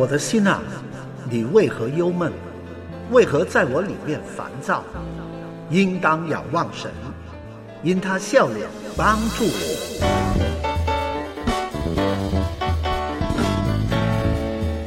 [0.00, 0.62] 我的心啊，
[1.28, 2.32] 你为何忧闷？
[3.10, 4.82] 为何在我里面烦躁？
[5.68, 6.90] 应当仰望神，
[7.82, 8.66] 因他笑脸
[8.96, 9.60] 帮助我。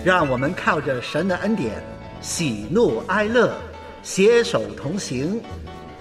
[0.03, 1.73] 让我们靠着神的恩典，
[2.19, 3.53] 喜怒哀乐，
[4.01, 5.39] 携手同行，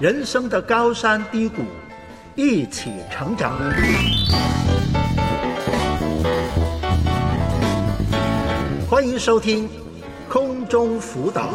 [0.01, 1.65] 人生的高山低谷，
[2.35, 3.61] 一起成长。
[8.93, 9.67] 欢迎收听
[10.29, 11.49] 空中辅导。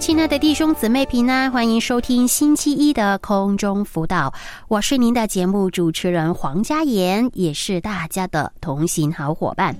[0.00, 4.34] 亲爱的弟兄姊妹平安，欢迎收听星期一的空中辅导。
[4.66, 9.76] 我是您的节目主持人黄佳妍，也是大家的同行好伙伴。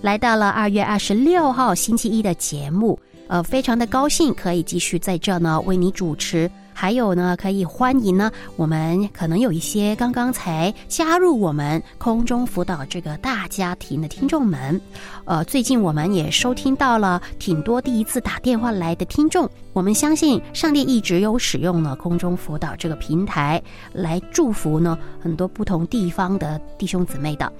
[0.00, 6.48] 来到了二月二十六号星期一的节目，呃，非常的高兴可以继续在这呢为你主持。
[6.76, 14.78] 还有呢，可以欢迎呢，我们可能有一些刚刚才加入我们空中辅导这个大家庭的听众们，
[15.24, 23.62] 呃，最近我们也收听到了挺多第一次打电话来的听众，我们相信上帝一直有使用了空中辅导这个平台
[23.92, 27.50] 来祝福呢很多不同地方的弟兄姊妹的，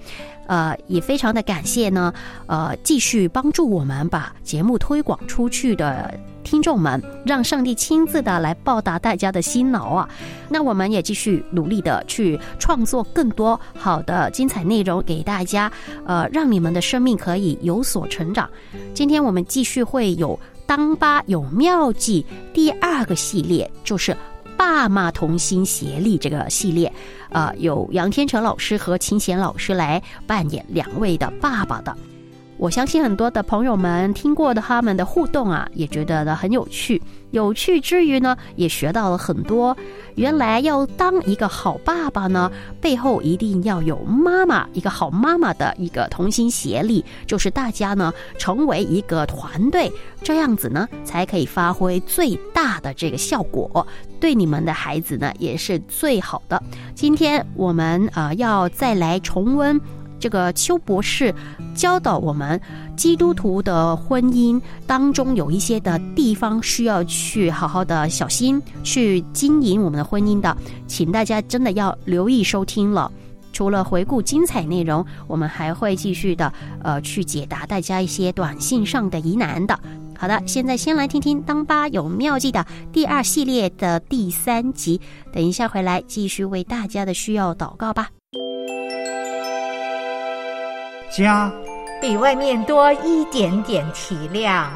[0.49, 2.13] 呃，也非常的感谢呢，
[2.47, 6.13] 呃，继续帮助我们把节目推广出去的。
[6.45, 10.09] 听众们，让上帝亲自的来报答大家的辛劳啊！
[10.49, 15.73] 那我们也继续努力的去创作更多好的精彩内容给大家，
[16.07, 18.49] 呃，让你们的生命可以有所成长。
[18.93, 24.17] 今天我们继续会有当爸有妙计第二个系列，就是
[24.57, 26.93] 爸妈同心协力这个系列，
[27.31, 31.97] 呃，有杨天成老师和秦贤老师来扮演两位的爸爸的。
[32.57, 37.01] 我相信很多的朋友们听过的他们的互动啊，也觉得呢很有趣。
[37.33, 39.77] 有趣之余呢，也学到了很多。
[40.15, 49.93] 原来要当一个好爸爸呢，背后一定要有妈妈一个好妈妈的一个同心协力，就是大家呢成为一个团队，
[50.23, 53.85] 这样子呢才可以发挥最大的这个效果，
[54.21, 56.63] 对你们的孩子呢也是最好的。
[56.95, 59.79] 今天我们啊要再来重温。
[60.25, 61.35] 这个邱博士
[61.75, 62.59] 教导我们，
[62.97, 73.13] 基督徒的婚姻当中有一些的地方需要去好好的小心去经营我们的婚姻的，请大家真的要留意收听了。
[73.53, 76.51] 除了回顾精彩内容，我们还会继续的
[76.83, 79.79] 呃去解答大家一些短信上的疑难的。
[80.17, 84.99] 好的，现在先来听听当巴有妙计的第二系列的第三集，
[85.35, 88.09] 等一下回来继续为大家的需要祷告吧。
[91.17, 91.51] 家。
[92.01, 94.67] 比外面多一点点体谅，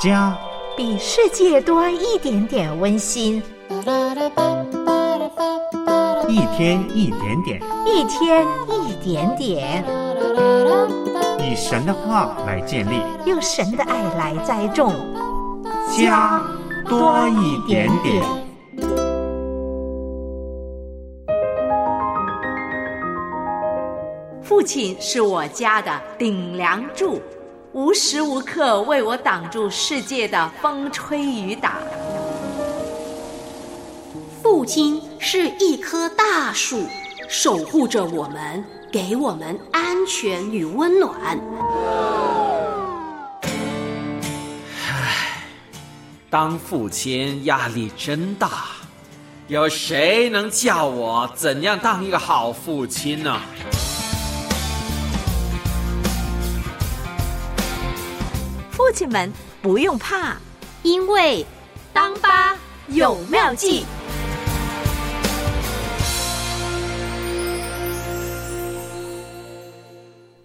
[0.00, 0.36] 家。
[0.74, 3.42] 比世界多一点点温馨。
[6.28, 9.84] 一天一点点，一天一点点，
[11.38, 14.94] 以神的话来建立，用神的爱来栽种，
[15.94, 16.40] 家
[16.88, 18.24] 多一点点。
[24.44, 27.22] 父亲是我家的顶梁柱，
[27.72, 31.78] 无时无刻为我挡住世界的风吹雨打。
[34.42, 36.86] 父亲是一棵大树，
[37.28, 41.38] 守护着我们，给我们安全与温暖。
[44.88, 45.44] 唉，
[46.28, 48.50] 当父亲压力真大，
[49.46, 53.40] 有谁能教我怎样当一个好父亲呢？
[58.84, 59.32] 父亲们
[59.62, 60.36] 不用怕，
[60.82, 61.46] 因为
[61.92, 63.84] 当爸有妙计。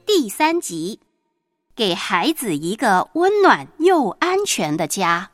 [0.05, 0.99] 第三集，
[1.75, 5.31] 给孩子一个温暖又安全的家。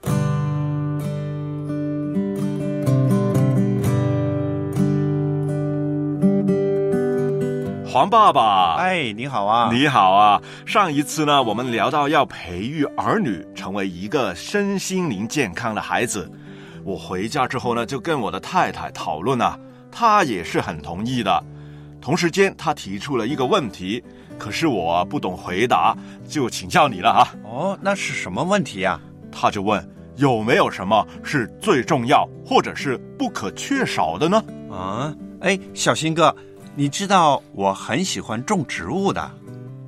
[7.93, 9.69] 黄爸爸，哎，你好啊！
[9.71, 10.41] 你好啊！
[10.65, 16.27] 上一次呢，我们聊到要培育儿女成为一个身心灵健康的孩子。
[16.83, 19.55] 我回家之后呢，就跟我的太太讨论啊，
[19.91, 21.43] 她也是很同意的。
[22.01, 24.03] 同时间，她提出了一个问题，
[24.39, 25.95] 可是我不懂回答，
[26.27, 27.27] 就请教你了啊。
[27.43, 28.99] 哦，那是什么问题呀？
[29.31, 34.43] 他就问有没有什么是最重要或者是不可缺少的呢？
[34.71, 36.35] 啊，哎，小新哥。
[36.75, 39.31] 你知道我很喜欢种植物的，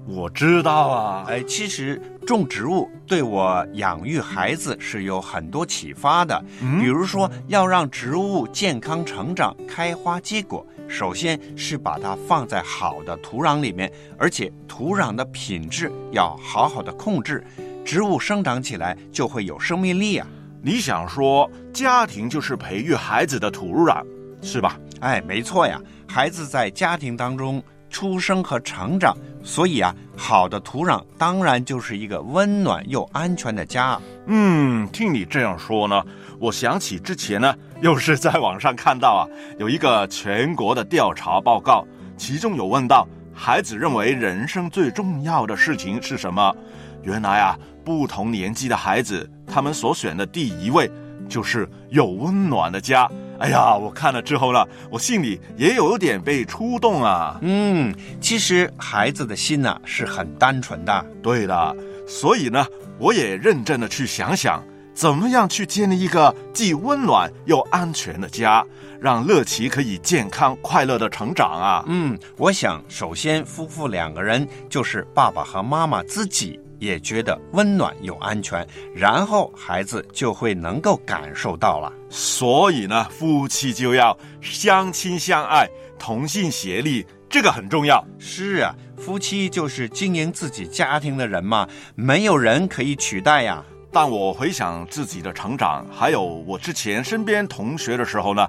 [0.08, 1.26] 我知道啊。
[1.28, 6.40] 哎，其实种植物对我养育孩子是有很多启发的。
[6.80, 17.44] 比如说，要让植物健康成长、开花结果，首先是把它放在好的土壤里面，而且土壤的品质要好好的控制，
[17.84, 20.28] 植物生长起来就会有生命力啊。
[20.62, 24.06] 你想说，家庭就是培育孩子的土壤，
[24.44, 24.80] 是吧？
[25.00, 25.80] 哎，没错呀，
[26.16, 29.14] 孩子在家庭当中出生和成长，
[29.44, 34.00] 所以啊，好的土壤当然就是一个温暖又安全的家。
[34.28, 36.02] 嗯，听你这样说呢，
[36.40, 39.28] 我想起之前呢，又是在网上看到啊，
[39.60, 41.86] 有一个全国的调查报告，
[42.16, 46.56] 其中有问到孩子认为人生最重要的事情是什么？
[47.04, 50.90] 原来啊，不同年纪的孩子，他们所选的第一位
[51.28, 53.06] 就是有温暖的家。
[53.40, 57.38] 哎呀，我看了之后呢，我心里也有点被触动啊。
[57.42, 61.06] 嗯，其实孩子的心呐是很单纯的。
[61.22, 61.76] 对的，
[62.08, 62.66] 所以呢，
[62.98, 68.66] 我也认真的去想想，怎么样去建立一个既温暖又安全的家，
[69.02, 71.84] 让乐奇可以健康快乐的成长啊。
[71.88, 76.60] 嗯，我想首先夫妇两个人就是爸爸和妈妈自己。
[76.86, 81.92] 也觉得温暖又安全，然后孩子就会能够感受到了。
[82.10, 85.68] 所以呢，夫妻就要相亲相爱，
[85.98, 88.06] 同心协力，这个很重要。
[88.20, 93.62] 是啊，夫妻就是经营自己家庭的人嘛，没有人可以取代呀。
[93.92, 98.46] 但我回想自己的成长，还有我之前身边同学的时候呢，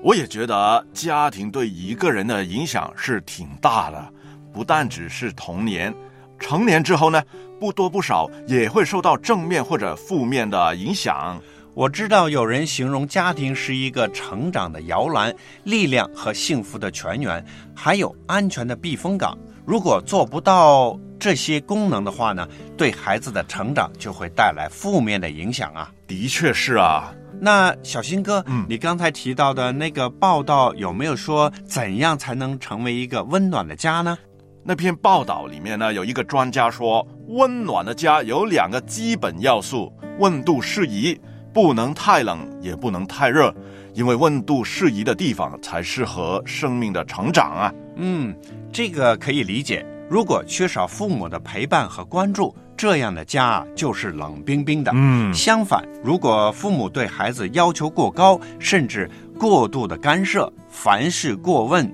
[0.00, 4.08] 我也觉得家庭对一个人的影响是挺大的，
[4.52, 5.92] 不但只是童年。
[6.44, 7.22] 成年之后呢，
[7.58, 11.40] 不多不少也会受到正面或者负面的影响。
[11.72, 17.42] 我知道有人形容家庭是一个成长的摇篮，力量和幸福的泉源，
[17.74, 19.38] 还有安全的避风港。
[19.64, 22.46] 如果做不到这些功能的话呢，
[22.76, 25.90] 对孩子的成长就会带来负面的影响啊。
[26.06, 27.10] 的确是啊。
[27.40, 34.18] 那小新哥，嗯，你刚才提到的那个报道有没有说怎样才能成为一个温暖的家呢？
[34.66, 41.20] 那篇报道里面呢，有一个专家说，温暖的家有两个基本要素：温度适宜，
[41.52, 43.54] 不能太冷，也不能太热，
[43.92, 47.74] 因为温度适宜的地方才适合生命的成长啊。
[47.96, 48.34] 嗯，
[48.72, 49.84] 这个可以理解。
[50.08, 54.90] 如果缺少父母的陪伴和关注，这样的家就是冷冰冰的。
[54.94, 61.92] 嗯，相反，如果父母对孩子要求过高，甚至过度的干涉，凡事过问。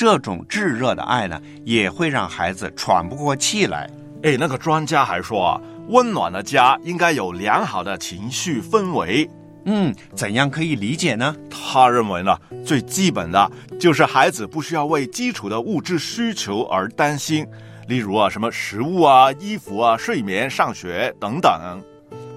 [0.00, 3.86] 这种炙热的爱呢，也会让孩子喘不过气来。
[4.22, 9.28] 哎，那个专家还说啊，温暖的家应该有良好的情绪氛围。
[9.66, 11.36] 嗯，怎样可以理解呢？
[11.50, 17.46] 他认为呢，最基本的就是孩子不需要为基础的物质需求而担心，
[17.86, 21.52] 例如啊，什么食物啊、衣服啊、睡眠、上学等等。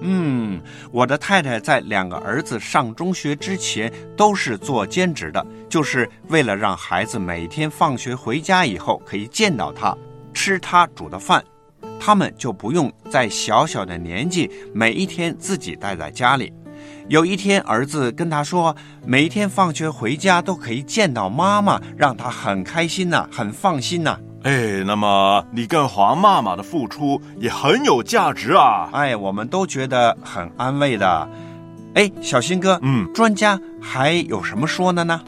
[0.06, 0.60] 嗯，
[0.92, 9.96] 我的太太在两个儿子上中学之前都是做兼职的，就是为了让孩子每天放学回家以后可以见到他，
[10.34, 11.42] 吃他煮的饭，
[11.98, 16.52] 他们就不用在小小的年纪每一天自己待在家里。
[17.08, 24.18] 有一天，儿子跟他说，每天放学回家都可以见到妈妈，让他很开心呐，很放心呐。
[24.44, 28.90] 哎，那么你跟黄妈妈的付出也很有价值啊！
[28.92, 31.26] 哎，我们都觉得很安慰的。
[31.94, 35.18] 哎，小新哥，嗯，专家还有什么说的呢？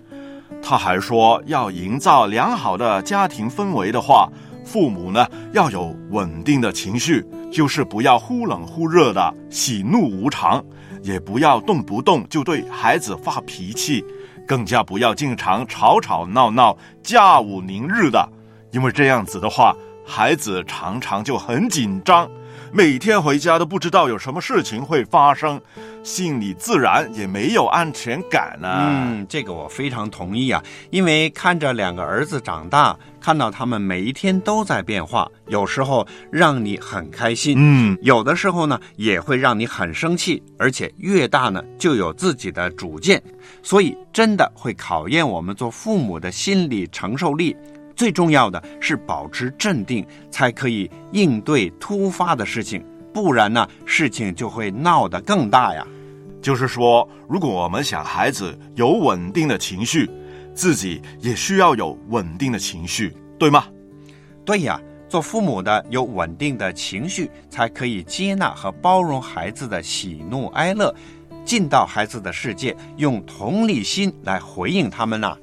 [0.63, 4.29] 他还说，要营造良好的家庭氛围的话，
[4.67, 10.63] 父母呢要有稳定的情绪，就是不要忽冷忽热的，喜怒无常，
[11.03, 14.05] 也不要动不动就对孩子发脾气，
[14.47, 18.29] 更加不要经常吵吵闹闹、家无宁日的。
[18.73, 22.29] 因为这样子的话，孩子常常就很紧张，
[22.73, 25.61] 每天回家都不知道有什么事情会发生，
[26.03, 28.69] 心里自然也没有安全感呢。
[28.89, 30.63] 嗯，这个我非常同意啊。
[30.91, 43.21] 因为看着两个儿子长大，看到他们每一天都在变化，有时候让你很开心，嗯，有的时候呢也会让你很生气，而且越大呢就有自己的主见，
[43.63, 47.57] 所以真的会考验我们做父母的心理承受力。
[47.97, 55.85] 最重要的是保持镇定，才可以应对突发的事情，不然呢，事情就会闹得更大呀。
[56.43, 60.09] 就是说，如果我们想孩子有稳定的情绪，
[60.55, 63.65] 自己也需要有稳定的情绪，对吗？
[64.45, 70.95] 对呀，做父母的有稳定的情绪，才可以接纳和包容孩子的喜怒哀乐，
[71.45, 75.37] 进到孩子的世界，用同理心来回应他们呐。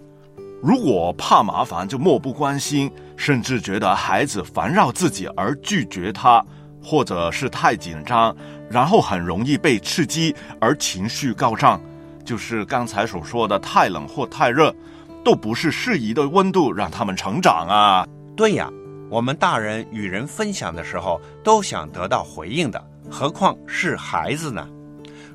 [0.64, 6.42] 如果怕麻烦就漠不关心，甚至觉得孩子烦扰自己而拒绝他，
[6.82, 8.34] 或者是太紧张，
[8.70, 11.82] 然后很容易被刺激而情绪高涨，
[12.24, 14.74] 就是刚才所说的太冷或太热，
[15.22, 18.08] 都不是适宜的温度让他们成长啊。
[18.34, 18.70] 对呀，
[19.10, 24.66] 我们大人与人分享的时候都想得到回应的，何况是孩子呢？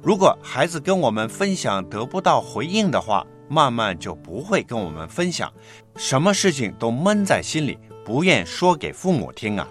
[0.03, 5.53] 如果孩子跟我们分享得不到回应的话，慢慢就不会跟我们分享，
[5.97, 9.67] 什么事情都闷在心里，不愿说给父母听啊。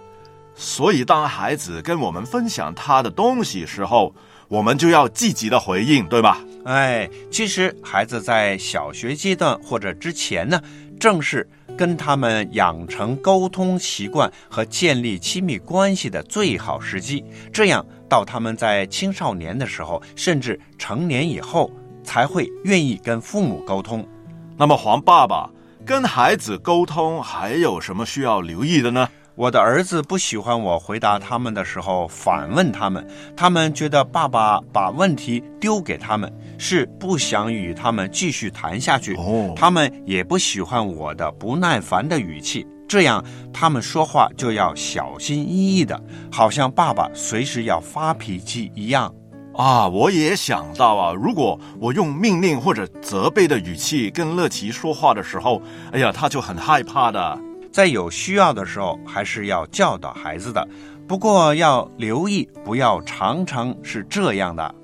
[0.56, 4.14] 所以，当孩子跟我们分享他的东西时候，
[4.48, 6.44] 我们就要积极的回应，对吧？
[6.66, 10.60] 哎，其实孩子在小学阶段或者之前呢，
[11.00, 17.24] 正是跟他们养成沟通习惯和建立亲密关系的最好时机。
[17.54, 21.72] 这样，到他们在青少年的时候，甚至成年以后，
[22.08, 24.08] 才会愿意跟父母沟通。
[24.56, 25.50] 那么，黄爸爸
[25.86, 29.10] 跟孩子沟通还有什么需要留意的呢？
[29.36, 39.16] 我的儿子不喜欢我回答他们的时候反问他们，他们觉得爸爸把问题丢给他们，是不想与他们继续谈下去。
[39.18, 43.24] 哦他们也不喜欢我的不耐烦的语气，这样
[43.54, 49.14] 他们说话就要小心翼翼的，好像爸爸随时要发脾气一样。
[49.58, 55.60] 啊，我也想到啊，如果我用命令或者责备的语气跟乐琪说话的时候，
[55.92, 57.42] 哎呀，他就很害怕的。
[57.72, 60.68] 在有需要的时候，还是要教导孩子的，
[61.08, 64.76] 不过要留意，不要常常是这样的。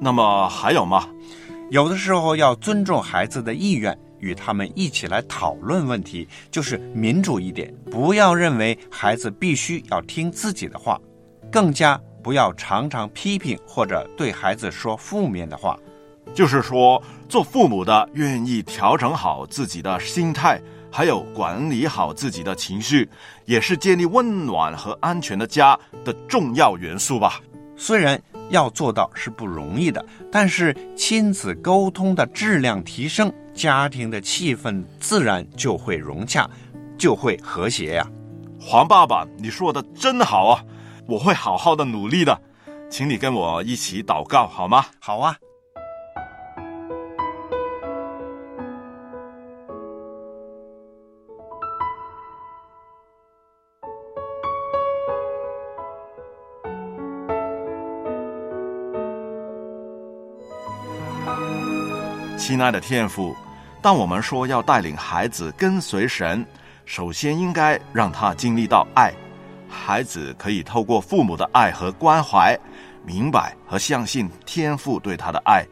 [0.00, 1.06] 那么还有吗？
[1.70, 11.00] 有的时候要尊重孩子的意愿，与他们一起来讨论问题，就是民主一点，不要认为孩子必须要听自己的话，
[11.48, 15.78] 更加不要常常批评或者对孩子说负面的话。
[16.32, 23.08] 就是说，做父母的愿意调整好自己的心态，还有管理好自己的情绪，
[23.46, 27.40] 也是建立温暖和安全的家的重要元素吧。
[27.76, 36.48] 虽然要做到是不容易的，但是亲子沟通的质量提升，家庭的气氛自然就会融洽，
[36.96, 38.06] 就会和谐呀、
[38.60, 40.62] 黄爸爸，你说的真好啊！
[41.10, 42.40] 我会好好的努力的，
[42.88, 44.86] 请你跟我一起祷告好吗？
[45.00, 45.36] 好啊。
[62.38, 63.34] 亲爱的天父，
[63.82, 66.46] 当我们说要带领孩子跟随神，
[66.86, 69.12] 首先应该让他经历到爱。
[69.70, 72.58] 孩子可以透过父母的爱和关怀，
[73.06, 75.64] 明白和相信天父对他的爱，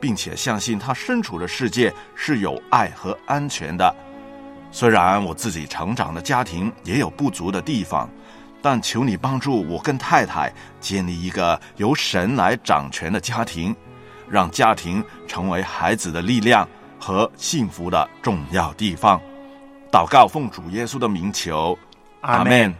[0.00, 3.94] 并且相信他身处的世界是有爱和安全的。
[4.70, 8.08] 虽然我自己成长的家庭也有不足的地方，
[8.62, 13.74] 但求你帮助我跟太太建立一个由神来掌权的家庭。
[14.30, 16.66] 让家庭成为孩子的力量
[16.98, 19.20] 和幸福的重要地方。
[19.90, 21.78] 祷告奉主耶稣的名求，
[22.22, 22.74] 阿门。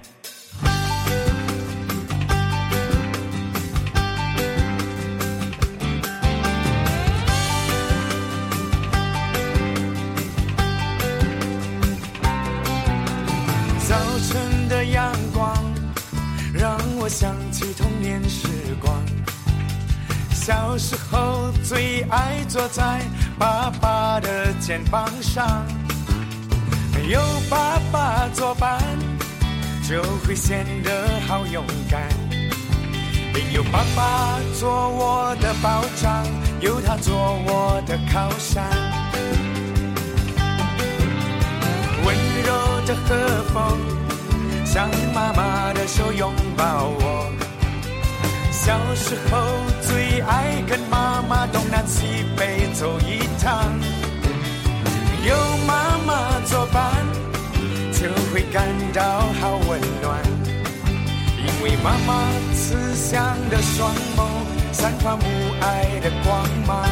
[21.72, 23.00] 最爱坐在
[23.38, 25.64] 爸爸的肩膀上，
[26.94, 28.78] 没有爸爸作伴，
[29.88, 32.02] 就会显得好勇敢。
[33.32, 36.26] 没有爸爸做我的保障，
[36.60, 38.62] 有他做我的靠山。
[42.04, 42.14] 温
[42.44, 43.78] 柔的和风，
[44.66, 47.41] 像妈妈的手拥抱我。
[48.64, 49.38] 小时候
[49.80, 53.72] 最爱跟妈妈东南西北走一趟，
[55.26, 55.34] 有
[55.66, 56.92] 妈妈作伴，
[57.92, 58.64] 就会感
[58.94, 59.02] 到
[59.40, 60.22] 好温暖。
[61.38, 64.28] 因为妈妈慈祥的双眸，
[64.70, 65.24] 散发母
[65.60, 66.88] 爱的光芒。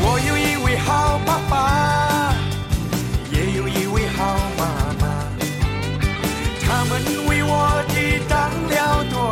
[0.00, 1.97] 我有一位好爸爸，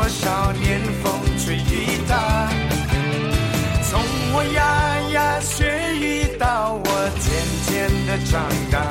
[0.07, 2.49] 多少年风吹雨打。
[3.91, 4.01] 从
[4.33, 7.29] 我牙牙学语到我渐
[7.67, 8.87] 渐的长大，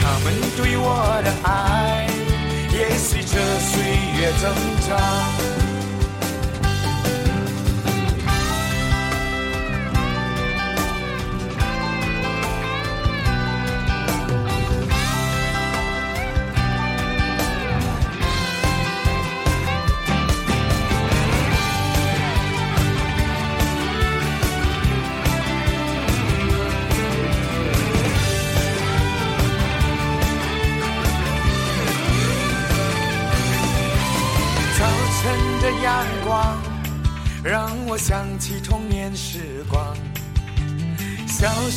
[0.00, 2.06] 他们对我的爱
[2.72, 3.82] 也随着岁
[4.20, 4.54] 月增
[4.86, 5.69] 长。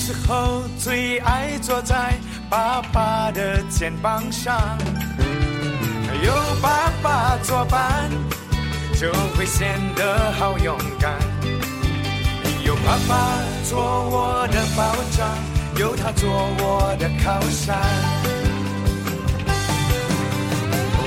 [0.06, 2.20] 时候最爱坐在
[2.50, 4.78] 爸爸的肩膀上，
[6.26, 8.12] 有爸爸作伴，
[9.00, 11.14] 就会显得好勇敢。
[12.66, 13.80] 有爸爸做
[14.10, 15.26] 我的保障，
[15.78, 17.78] 有他做我的靠山。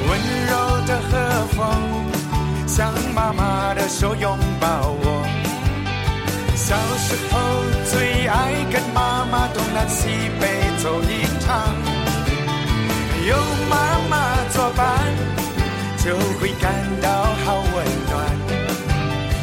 [0.08, 5.35] 温柔的和风，像妈妈的手拥抱我。
[6.66, 7.38] 小时候
[7.88, 10.08] 最爱跟妈妈东南西
[10.40, 10.48] 北
[10.82, 11.62] 走一趟，
[13.24, 13.36] 有
[13.70, 14.84] 妈妈作伴，
[15.98, 17.08] 就会感到
[17.44, 18.26] 好温暖。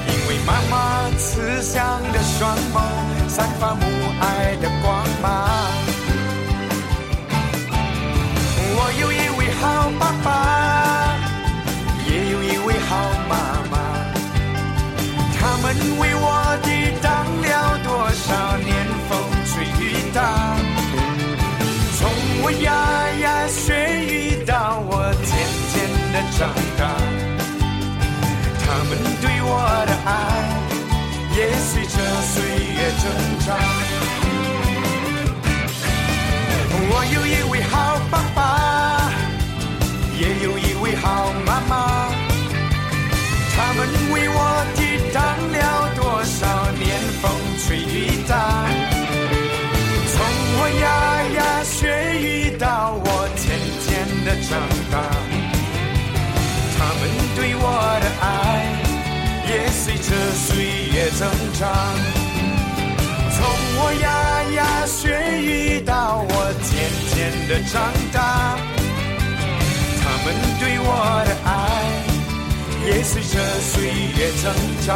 [0.05, 2.81] 因为妈妈慈祥的双眸，
[3.29, 3.85] 散发母
[4.19, 5.49] 爱的光芒。
[8.75, 10.27] 我有一位好爸爸，
[12.05, 12.91] 也有一位好
[13.29, 13.31] 妈
[13.71, 13.75] 妈，
[15.39, 16.27] 他们为我
[28.65, 29.49] 他们对我
[29.87, 30.09] 的爱
[31.35, 31.95] 也随着
[32.31, 32.35] 岁
[32.73, 33.03] 月增
[33.45, 33.47] 长。
[36.85, 38.39] 我有一位好爸爸，
[40.19, 41.71] 也有一位好妈妈，
[43.55, 44.65] 他们为我
[67.73, 67.81] 长
[68.11, 68.55] 大，
[69.99, 70.25] 他们
[70.59, 70.87] 对我
[71.25, 71.49] 的爱
[72.85, 74.53] 也随着岁月增
[74.85, 74.95] 长，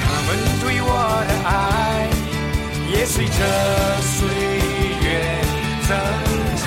[0.00, 0.28] 他们
[0.60, 0.90] 对我
[1.28, 1.50] 的爱
[2.90, 3.32] 也随着
[4.02, 4.26] 岁
[5.06, 5.06] 月
[5.86, 5.90] 增
[6.64, 6.66] 长。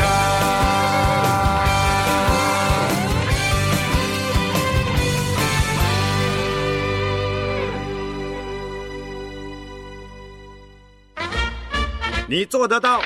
[12.29, 13.01] 你做得到，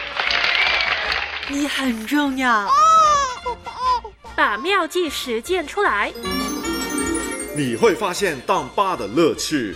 [1.51, 2.71] 你很重要。
[4.37, 6.13] 把妙计实践出来，
[7.57, 9.75] 你会发现当爸的乐趣。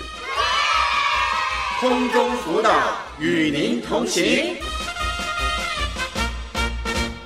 [1.81, 2.71] 空中辅导
[3.19, 4.55] 与您同行。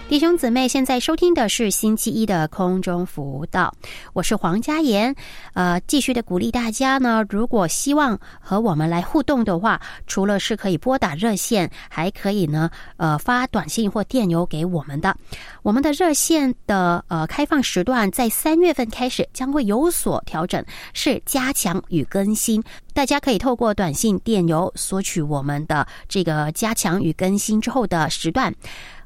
[0.10, 3.72] 弟兄姊妹，现在收听的是星期一的空中辅导，
[4.14, 5.16] 我是黄佳妍。
[5.54, 15.16] 呃，继续的鼓励大家呢，如果希望和我们来互动的话，除了是可以拨打热线，还可以呢，呃，发短信或电邮给我们的。
[15.62, 22.64] 我们的热线的呃开放时段在三月份开始将会有所调整，是加强与更新。
[22.96, 28.52] 大家可以透过短信、电邮索取我们的这个加强与更新之后的时段。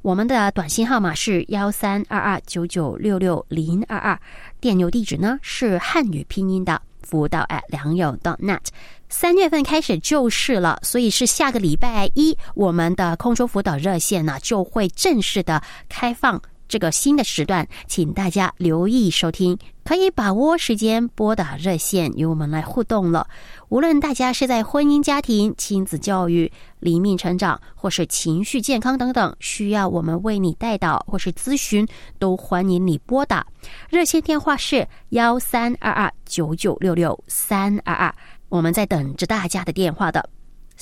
[0.03, 4.19] 我们的短信号码是幺三二二九九六六零二二，
[4.59, 8.59] 电邮地址呢是汉语拼音的辅导 at 良友 dot net。
[9.07, 16.41] 三月份开始就是了，所以是下个礼拜一，我们的空中辅导热线呢就会正式的开放。
[16.73, 19.55] 这个新的时段，请大家留意收听，
[19.85, 23.27] 可以把握时间拨打热线与我们来互动了。
[23.69, 33.45] 无论大家是在婚姻家庭、亲子教育、灵命成长，或是情绪健康等等，需要我们为你带导或是咨询，都欢迎你拨打
[33.87, 38.11] 热线电话是幺三二二九九六六三二二，
[38.49, 40.27] 我们在等着大家的电话的。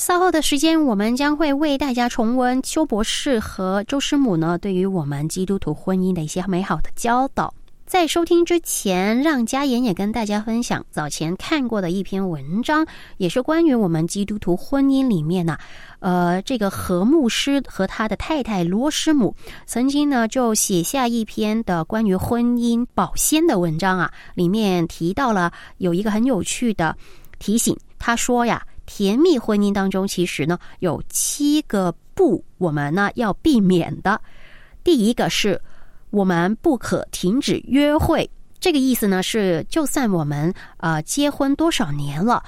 [0.02, 7.54] 稍后的时间，我们将会为大家重温邱博士和周师母呢对于我们基督徒婚姻的一些美好的教导。
[7.86, 12.84] 在收听之前，让家妍也跟大家分享早前看过的一篇文章，
[13.18, 15.56] 也是关于我们基督徒婚姻里面呢，
[16.00, 19.36] 呃，这个何牧师和他的太太罗师母
[19.68, 26.98] 曾经呢就写下一篇的关于婚姻保鲜的文章啊，里面提到了有一个很有趣的
[27.38, 28.66] 提醒，他说呀。
[28.86, 34.20] 甜蜜婚姻当中，其实呢有七个不，我们呢要避免的。
[34.84, 35.62] 第一个是，
[36.10, 38.30] 我们不可停止约会。
[38.60, 42.44] 这个意思呢是，就算我们呃结婚多少年了，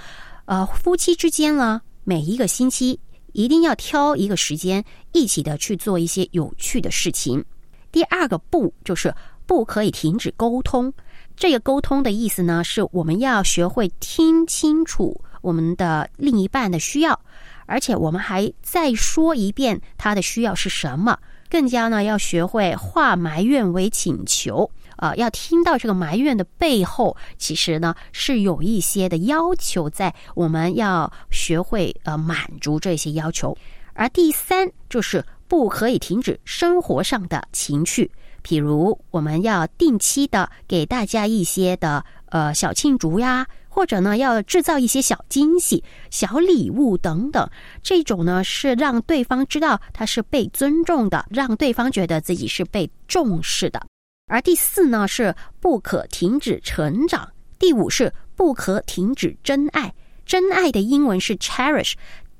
[0.46, 3.00] 呃夫妻之间呢，每一个星期
[3.32, 7.43] 一定要挑一个时间，一起的去做一些有趣的事情。
[7.91, 9.13] 第二个不就是
[9.46, 10.93] 不可以停止沟通。
[11.36, 15.19] 这个沟通的意思呢，是我们要学会听清楚。
[15.43, 17.19] 我们的另一半的需要，
[17.67, 24.71] 而且我们还再说一遍他的需要是什么，更加呢要学会化埋怨为请求。
[24.97, 33.58] 呃，要听到这个埋怨的背后，其实呢是有一些的要求在，我们要学会呃满足这些要求。
[33.93, 38.10] 而第三就是不可以停止生活上的情趣，
[38.41, 47.48] 比如我们要定期的给大家一些的呃小庆祝呀，或者呢要制造一些小惊喜、小礼物等等。
[47.84, 53.80] 这种呢是让对方知道他是被尊重的，让对方觉得自己是被重视的。
[54.26, 59.93] 而第四呢是不可停止成长，第五是不可停止真爱。
[60.26, 61.93] 真爱的英文是 cherish。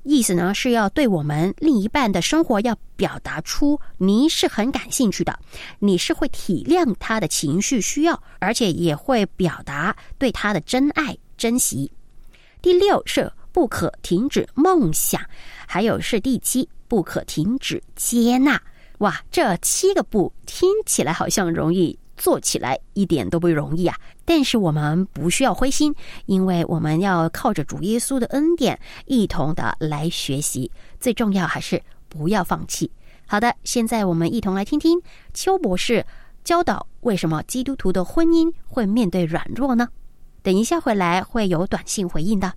[0.04, 5.38] 意思呢是要对我们另一半的生活要表达出你是很感兴趣的，
[5.78, 11.90] 你是会体谅他的情绪需要，而且也会表达对他的真爱珍惜。
[12.60, 15.20] 第六是不可停止梦想，
[15.66, 18.60] 还有是第七不可停止接纳。
[18.98, 21.98] 哇，这七个不听起来好像容易。
[22.16, 23.96] 做起来一点都不容易啊！
[24.24, 25.94] 但是我们不需要灰心，
[26.26, 30.70] 因为我们要靠着主耶稣的恩典，一同的来学习。
[31.00, 32.90] 最重要还是不要放弃。
[33.26, 35.00] 好的，现在我们一同来听听
[35.32, 36.04] 邱博士
[36.44, 39.88] 教导为什么基督徒的婚姻会面对软弱呢？
[40.42, 42.52] 等一下回来会有短信回应的。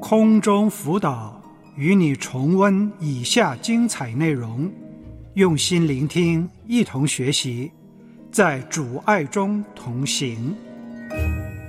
[0.00, 1.40] 空中辅导
[1.74, 4.70] 与你重温以下精彩内容。
[5.36, 7.70] 用心聆听，一同学习，
[8.32, 10.56] 在主爱中同行。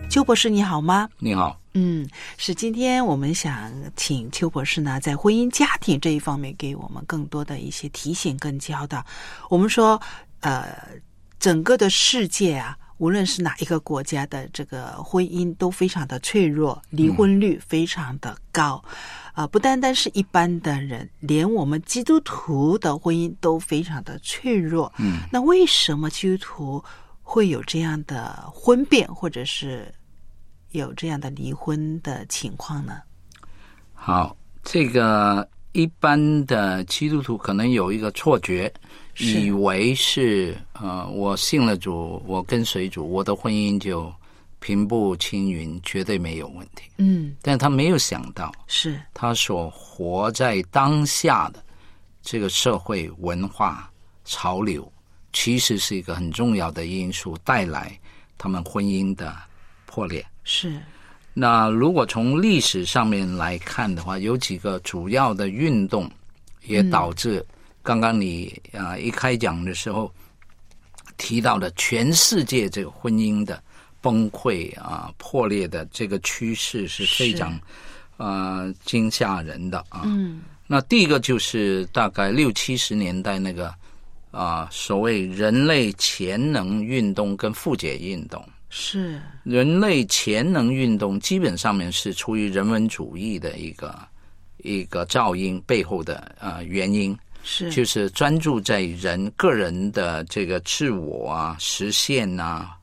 [0.10, 1.10] 邱博士，你好吗？
[1.20, 1.60] 你好。
[1.74, 9.06] 嗯，是今天我们想请邱博士呢，在婚姻家庭这一方面给我们更多的一些提醒跟教导。
[9.50, 10.02] 我们说，
[10.40, 10.64] 呃，
[11.38, 18.84] 整个的世界啊，无论是哪一个国家的这个婚姻都非常的脆弱，离婚率非常的高。
[19.34, 24.92] 啊，不单单是一般的人，连我们基督徒的婚姻都非常的脆弱。
[24.98, 26.84] 嗯，那为什么基督徒
[27.22, 29.94] 会有这样的婚变，或者是
[30.72, 33.00] 有这样的离婚的情况呢？
[33.94, 38.72] 好，这个一般的基督徒可能有一个错觉，
[39.18, 44.14] 以为是呃，我信了主，我跟随主，我的婚姻就。
[44.60, 46.90] 平步青云，绝对没有问题。
[46.98, 51.64] 嗯，但他没有想到，是他所活在当下的
[52.24, 53.88] 这个社会文化
[54.26, 54.92] 潮流，
[55.32, 57.98] 其实是一个很重要的因素，带来
[58.36, 59.38] 他们婚姻的
[59.86, 60.26] 破裂。
[60.44, 60.82] 是。
[61.40, 66.10] 那如果从历史上面来看的话，有几个主要的运动，
[66.66, 67.46] 也导致
[67.84, 70.12] 刚刚你啊一开讲的时候
[71.16, 73.62] 提到的全世界这个婚姻的。
[74.00, 77.60] 崩溃啊，破裂的这个趋势是非常
[78.16, 80.04] 啊惊吓人的啊。
[80.06, 83.74] 嗯，那第一个就是大概六七十年代那个
[84.32, 88.42] 啊，所谓人类潜能运动跟复解运动。
[88.70, 93.98] 是人类潜能运动基本上面是出于人文主义的一个
[94.58, 102.74] 一个噪音背后的呃原因，是就是专注在人个人的这个自我啊实现啊。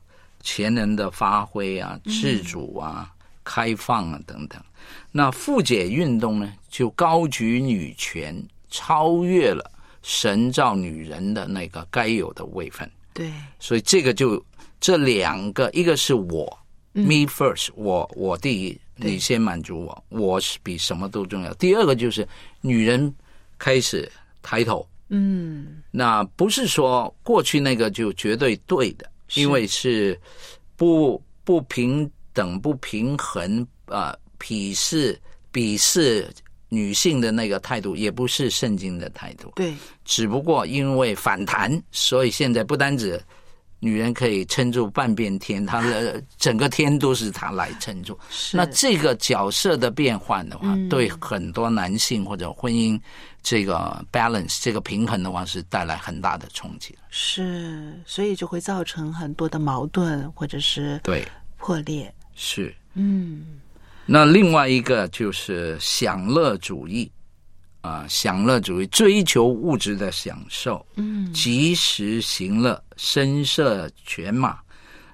[0.47, 3.11] 潜能的发挥啊，自主啊，
[3.43, 4.61] 开放啊等等。
[5.11, 9.71] 那复解运动呢，就高举女权，超越了
[10.03, 12.87] 神造女人的那个该有的位分。
[13.11, 14.39] 对，所以这个就
[14.85, 16.45] 这两个，一个是我
[16.93, 21.51] ，me first，我我第一，你先满足我，我是比什么都重要。
[21.55, 22.27] 第二个就是
[22.61, 23.11] 女人
[23.57, 24.07] 开始
[24.43, 24.87] 抬头。
[25.09, 29.09] 嗯，那不是说过去那个就绝对对的。
[29.33, 30.15] 因为是
[30.75, 35.19] 不不平等、不平衡啊，鄙视、
[35.51, 36.29] 鄙视
[36.69, 39.51] 女性的那个态度，也不是圣经的态度。
[39.55, 43.19] 对，只不过因为反弹，所以现在不单止
[43.85, 48.17] 女人可以撑住半边天，她的整个天都是她来撑住。
[48.51, 52.99] 那这个角色的变换的话，对很多男性或者婚姻。
[53.47, 61.23] 这个 balance 这个平衡的话是带来很大的冲击是，所以就会造成很多的矛盾或者是对
[61.57, 62.11] 破裂。
[62.33, 63.59] 是，嗯，
[64.07, 67.07] 那另外一个就是享乐主义
[67.85, 74.57] 啊，享乐主义追求物质的享受，嗯，及时行乐，声色犬马。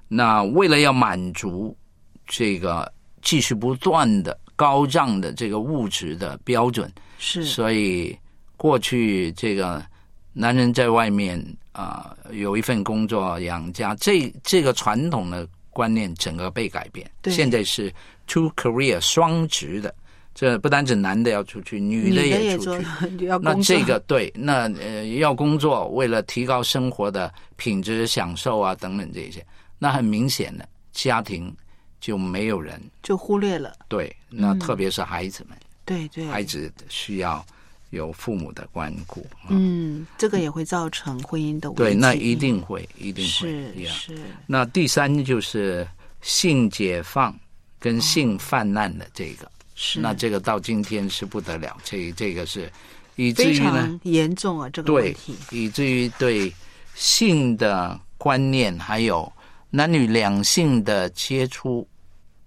[0.08, 1.78] 那为了要满足
[2.26, 2.90] 这个
[3.22, 6.90] 继续不断的高涨的这个物质的标准。
[7.18, 8.18] 是，所以
[8.56, 9.86] 过去这个
[10.32, 11.38] 男人在外面
[11.74, 17.10] 啊有一份工作养家，这这个传统的观念整个被改变。
[17.26, 17.94] 现在是
[18.28, 19.94] two career 双职的
[20.34, 22.86] 这不单指男的要出去，女的也也出去。
[23.28, 29.46] 要那这个对，那呃要工作，为了提高生活的品质、享受啊等等这些，
[29.78, 31.54] 那很明显的家庭
[32.00, 32.82] 就没有人。
[33.04, 33.74] 就忽略了。
[33.88, 34.60] 对，那嗯。
[34.60, 37.46] 特别是孩子们，对对，孩子需要
[37.90, 39.26] 有父母的关顾。
[39.50, 43.30] 嗯，这个也会造成婚姻的危对，那一定会，一定会。
[43.30, 44.18] 是是，
[44.48, 45.86] 那第三就是
[46.22, 47.38] 性解放
[47.80, 49.52] 跟性泛滥的这个，
[49.84, 52.72] 是那这个到今天是不得了，这这个是
[53.16, 56.54] 以至于呢，严重啊，这个问对题。，以至于对
[56.94, 59.32] 性的观念还有
[59.72, 61.88] 男女两性的接触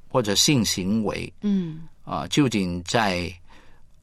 [0.09, 3.33] 或者性行为嗯啊、究竟在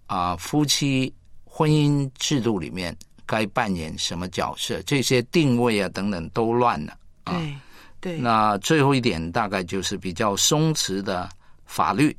[0.07, 1.13] 啊、夫妻
[1.45, 2.93] 婚姻制度里面
[3.25, 6.97] 该扮演什么角色，这些定位啊等等都乱了。
[7.23, 7.55] 对
[8.01, 11.29] 对，那最后一点大概就是比较松弛的
[11.65, 12.17] 法律，嗯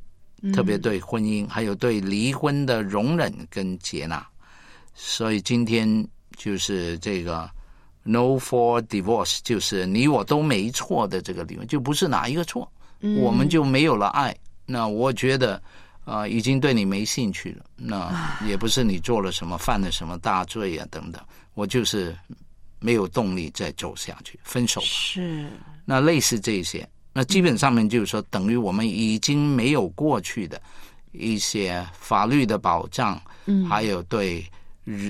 [0.51, 4.25] 特别对婚姻还有对离婚的容忍跟接纳。
[4.93, 7.49] 所以今天就是这个
[8.03, 14.35] “no for divorce”，就是你我都没错的这个理论，就不是哪一个错，嗯我们就没有了爱。
[14.65, 15.61] 那我觉得。
[16.05, 17.63] 啊、已经对你没兴趣了。
[17.77, 21.23] 那也不是你做了什么、犯了什么大罪啊，等等。
[21.53, 22.13] 我就是
[22.81, 24.87] 没有动力再走下去，分手吧。
[24.89, 25.47] 是
[25.85, 30.59] 那类似这些，那基本上面就是说，等于我们已经没有过去的
[31.11, 33.65] 一些法律的保障，嗯。
[33.65, 34.43] 还有对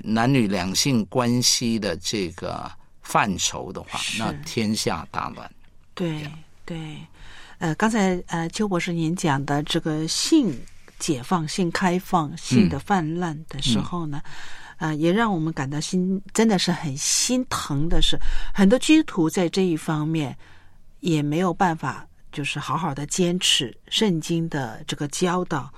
[0.03, 2.69] 男女两性关系的这个
[3.01, 5.49] 范畴的话，那天下大乱。
[5.95, 6.29] 对
[6.65, 6.97] 对，
[7.57, 10.53] 呃，刚才呃邱博士您讲的这个性
[10.99, 14.21] 解放、性开放、性的泛滥的时候呢，
[14.77, 18.17] 呃，也让我们感到心真的是很心疼的是，
[18.53, 20.37] 很多基督徒在这一方面
[21.03, 25.69] 也没有办法，就是好好的坚持圣经的这个教导。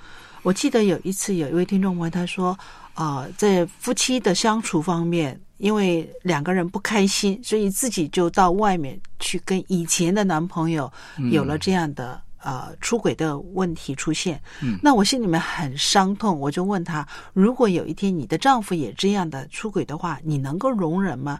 [0.44, 2.56] 我记得有一次有一位听众朋友他说，
[2.94, 10.92] 呃，在夫妻的相处方面，因为两个人不开心，所以自己就到外面去跟以前的男朋友
[11.32, 14.40] 有了这样的、呃出轨的问题出现。
[14.62, 21.40] 嗯那我心里面很伤痛，我就问他，如果有一天你的丈夫也这样的出轨的话，你能够容忍吗？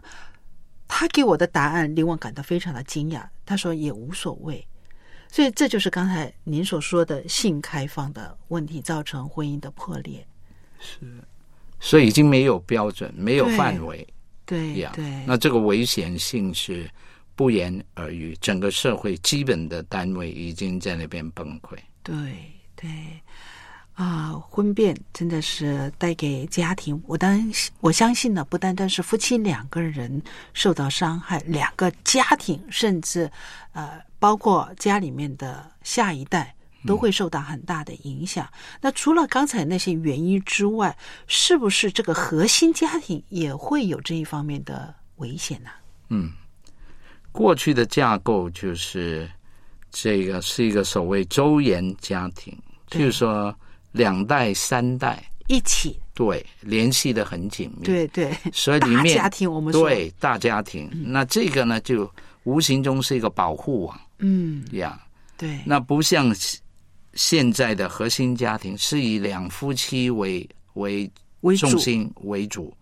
[0.88, 4.66] 他给我的答案令我感到非常的惊讶，他说也无所谓。
[5.28, 10.26] 所以这就是刚才您所说的性开放的问题，造成婚姻的破裂。
[10.78, 11.00] 是
[11.80, 14.06] 所以已经没有标准，没有对范围
[14.46, 14.92] 对呀。
[14.94, 16.88] 对对，那这个危险性是
[17.34, 21.76] 不言而喻，整个社会基本的单位已经在那边崩溃。
[22.02, 22.14] 对
[22.74, 22.88] 对
[23.96, 30.22] 啊，婚变真的是带给家庭，我当我相信呢，不单单是夫妻两个人
[30.54, 33.28] 受到伤害，两个家庭甚至
[33.72, 36.54] 呃，包括家里面的下一代。
[36.86, 38.48] 都会受到很大的影响。
[38.80, 45.70] 那除了刚才那些原因之外，是不是这个核心家庭也会有这一方面的危险呢、
[46.10, 46.30] 嗯，
[47.32, 49.28] 过去的架构就是
[49.90, 52.56] 这个是一个所谓周延家庭，
[52.86, 53.52] 就是说
[53.96, 55.22] 两代三代。
[55.48, 55.98] 一起。
[56.14, 59.82] 对联系的很紧密，对对，所以里面大家庭我们说。
[59.86, 62.10] 对大家庭，那这个呢就
[62.44, 64.00] 无形中是一个保护网。
[64.18, 64.64] 嗯。
[64.72, 64.98] 呀。
[65.36, 65.60] 对。
[65.66, 66.34] 那不像
[67.12, 71.10] 现在的核心家庭是以两夫妻为为
[71.42, 72.74] 为重心为主，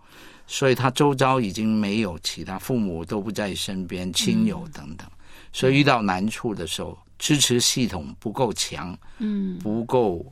[0.46, 5.11] 所以他周遭已经没有其他父母都不在身边，亲友等等，
[5.53, 9.59] 所以遇到难处的时候，支持系统不够强，嗯。
[9.59, 10.24] 不够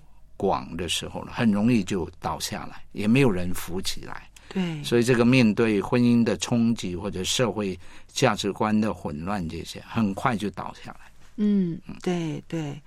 [0.43, 4.29] 广的时候了，很容易就倒下来，也没有人扶起来。
[4.49, 7.79] 对所以这个面对婚姻的冲击或者社会
[8.13, 11.01] 价值观的混乱，这些很快就倒下来。
[11.37, 12.79] 嗯，对对，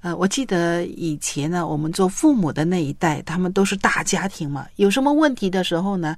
[0.00, 6.16] 呃，我记得以前呢，我们做父母的那一代，他们都是大家庭嘛，有什么问题的时候呢，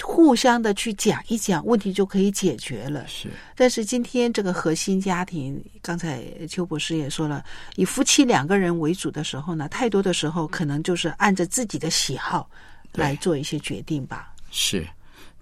[0.00, 3.06] 互相的去讲一讲，问题就可以解决了。
[3.06, 7.44] 是，但是今天这个核心家庭，刚才邱博士也说了，
[7.76, 12.48] 以夫妻两个人为主的时候呢，太多的时候可能就是按着自己的喜好
[12.92, 14.34] 来做一些决定吧。
[14.50, 14.86] 是，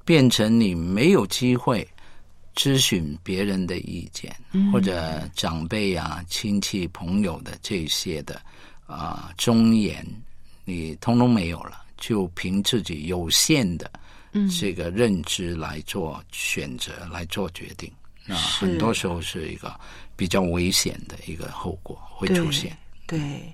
[0.04, 1.86] 变成你没有机会
[2.54, 8.40] 咨询别人的意见，嗯或者长辈啊、亲戚、朋友的这些的
[8.86, 10.06] 啊、忠言，
[10.64, 13.99] 你通通没有了，就凭自己有限的嗯
[14.48, 17.90] 这个认知来做选择、来做决定。
[18.26, 19.74] 那很多时候是一个
[20.14, 22.76] 比较危险的一个后果会出现。
[23.06, 23.52] 对，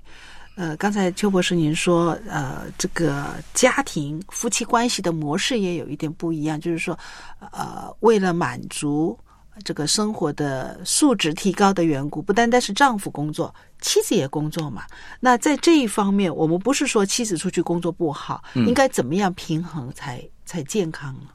[0.55, 6.97] 呃，刚才邱博士您说，呃，这个家庭夫妻关系的模式也有一点不一样，就是说，
[7.39, 9.17] 呃，为了满足
[9.63, 14.83] 这个生活的素质提高的缘故，不单单是丈夫工作，妻子也工作嘛。
[15.19, 21.27] 那在这一方面，我们不是说妻子出去工作不好，嗯应该怎么样平衡才才健康呢？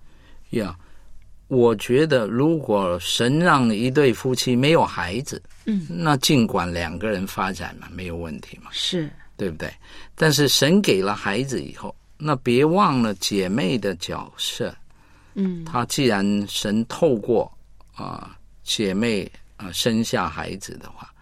[0.51, 0.77] 呀
[1.47, 9.71] 我觉得如果神让一对夫妻没有孩子，嗯，那尽管两个人发展嘛，没有问题嘛，是对不对？
[10.15, 14.75] 但是神给了孩子以后，那别忘了姐妹的角色。
[15.35, 17.53] 嗯，她既然神透过
[17.95, 21.13] 啊、姐妹啊、生下孩子的话，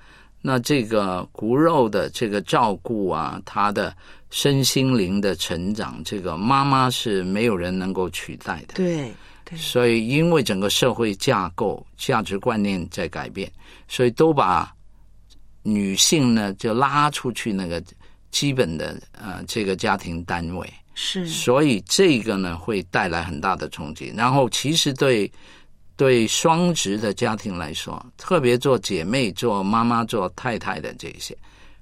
[0.41, 3.95] 那这个骨肉的这个照顾啊，他的
[4.31, 8.75] 身心灵的成长，这个妈妈是没有人能够取代的。
[8.75, 9.13] 对，
[9.57, 13.51] 所以因为整个社会架构、价值观念在改变，
[13.89, 14.73] 所以都把
[15.63, 17.83] 女性呢就拉出去那个
[18.31, 20.73] 基本的呃这个家庭单位。
[20.95, 24.13] 是，所以这个呢会带来很大的冲击。
[24.17, 25.31] 然后其实对
[25.97, 31.37] 对双职的家庭来说，特别做姐妹、做妈妈、做太太的这些，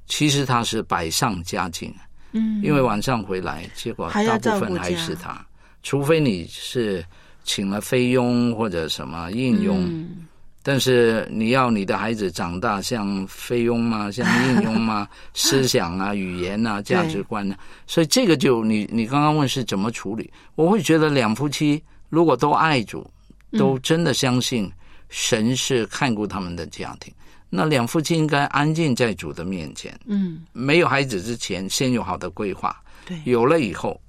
[0.07, 1.95] 其实她是百上加斤。
[2.33, 5.45] 嗯因为晚上回来，结果大部分还是他，
[5.83, 7.05] 除非你是
[7.45, 9.85] 请了菲佣或者什么应佣。
[9.85, 10.27] 嗯
[10.61, 14.11] 但是你要你的孩子长大像菲佣吗？
[14.13, 15.09] 像应佣吗？
[15.33, 20.31] 思想啊、 语言啊、价值观啊，所以这个就你你刚刚问是怎么处理？
[20.57, 23.09] 我会觉得两夫妻如果都爱主，
[23.53, 24.71] 嗯都真的相信
[25.09, 27.11] 神是看顾他们的家庭，
[27.51, 29.99] 那两夫妻应该安静在主的面前。
[30.07, 32.71] 嗯，没有孩子之前，先有好的规划；
[33.07, 34.01] 对，有了以后，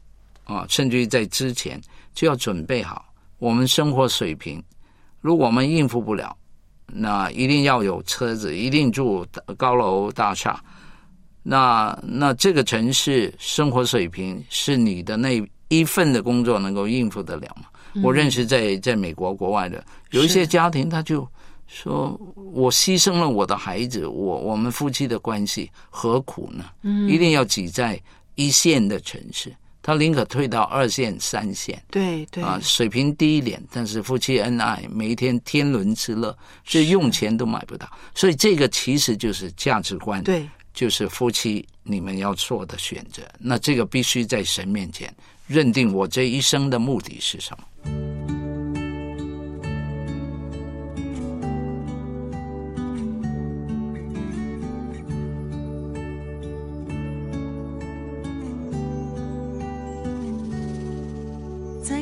[0.43, 1.79] 啊，甚至于在之前
[2.13, 3.05] 就要准备好
[3.37, 4.61] 我们生活水平。
[5.21, 6.35] 如果我们应付不了，
[6.87, 9.25] 那一定要有车子，一定住
[9.57, 10.61] 高楼大厦。
[11.41, 17.63] 那那这个城市生活水平是你的那一份的工作能够应付得了吗？
[17.95, 21.27] 嗯我认识在在美国国外的有一些家庭，他就
[21.71, 22.19] 说
[22.51, 26.65] 我牺牲了我的孩子，我我们夫妻的关系何苦呢？
[26.81, 28.01] 嗯一定要挤在
[28.33, 31.79] 一线的城市，他宁可退到二线、三线。
[31.91, 37.87] 对对啊，水平低一点，但是夫妻恩爱，每一天天伦之乐，这用钱都买不到。
[38.15, 43.21] 所以这个其实就是价值观，对，就是夫妻你们要做的选择。
[43.37, 45.13] 那这个必须在神面前
[45.45, 48.38] 认定我这一生的目的是什么。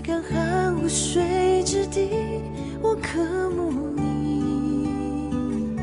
[0.07, 2.07] 干旱无水之地，
[2.81, 5.75] 我渴慕你；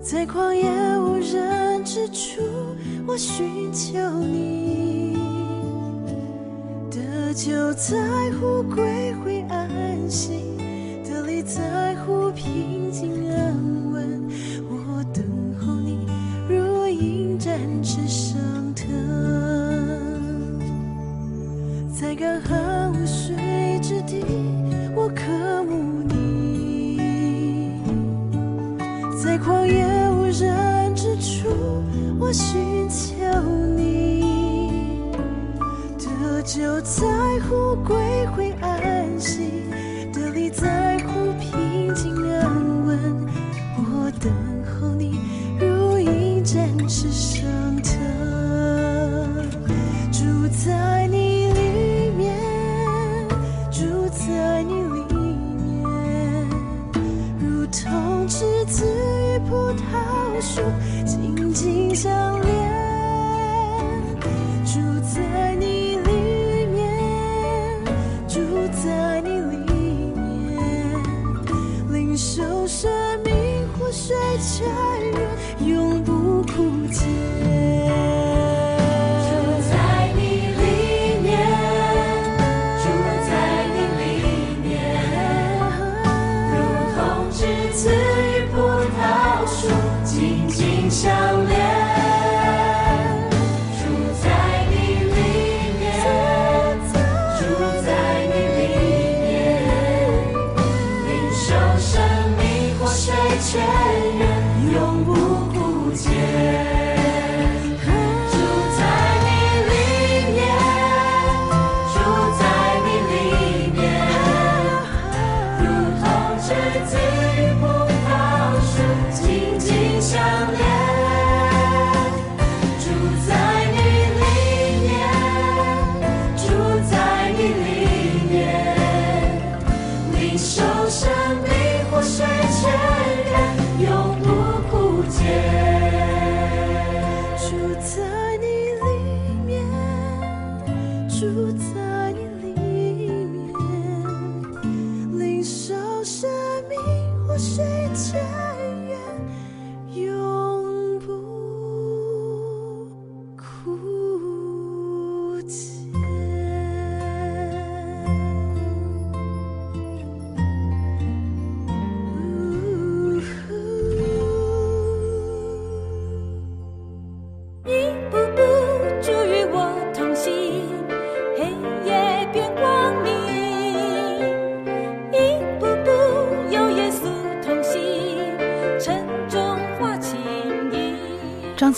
[0.00, 2.40] 在旷野无人之处，
[3.08, 5.18] 我寻求你。
[6.88, 7.98] 得救在
[8.38, 9.68] 乎归回安
[10.08, 10.44] 息，
[11.04, 14.22] 得力在乎平静安稳。
[14.70, 15.24] 我等
[15.58, 16.06] 候你，
[16.48, 18.38] 如鹰展翅上
[18.72, 19.59] 腾。
[22.00, 23.36] 在干旱无水
[23.82, 24.24] 之地，
[24.96, 26.96] 我渴慕你；
[29.22, 31.50] 在旷野无人之处，
[32.18, 33.12] 我寻求
[33.76, 35.12] 你。
[35.98, 37.06] 得救在
[37.46, 37.94] 乎归
[38.34, 39.50] 回安息，
[40.10, 41.19] 得力在乎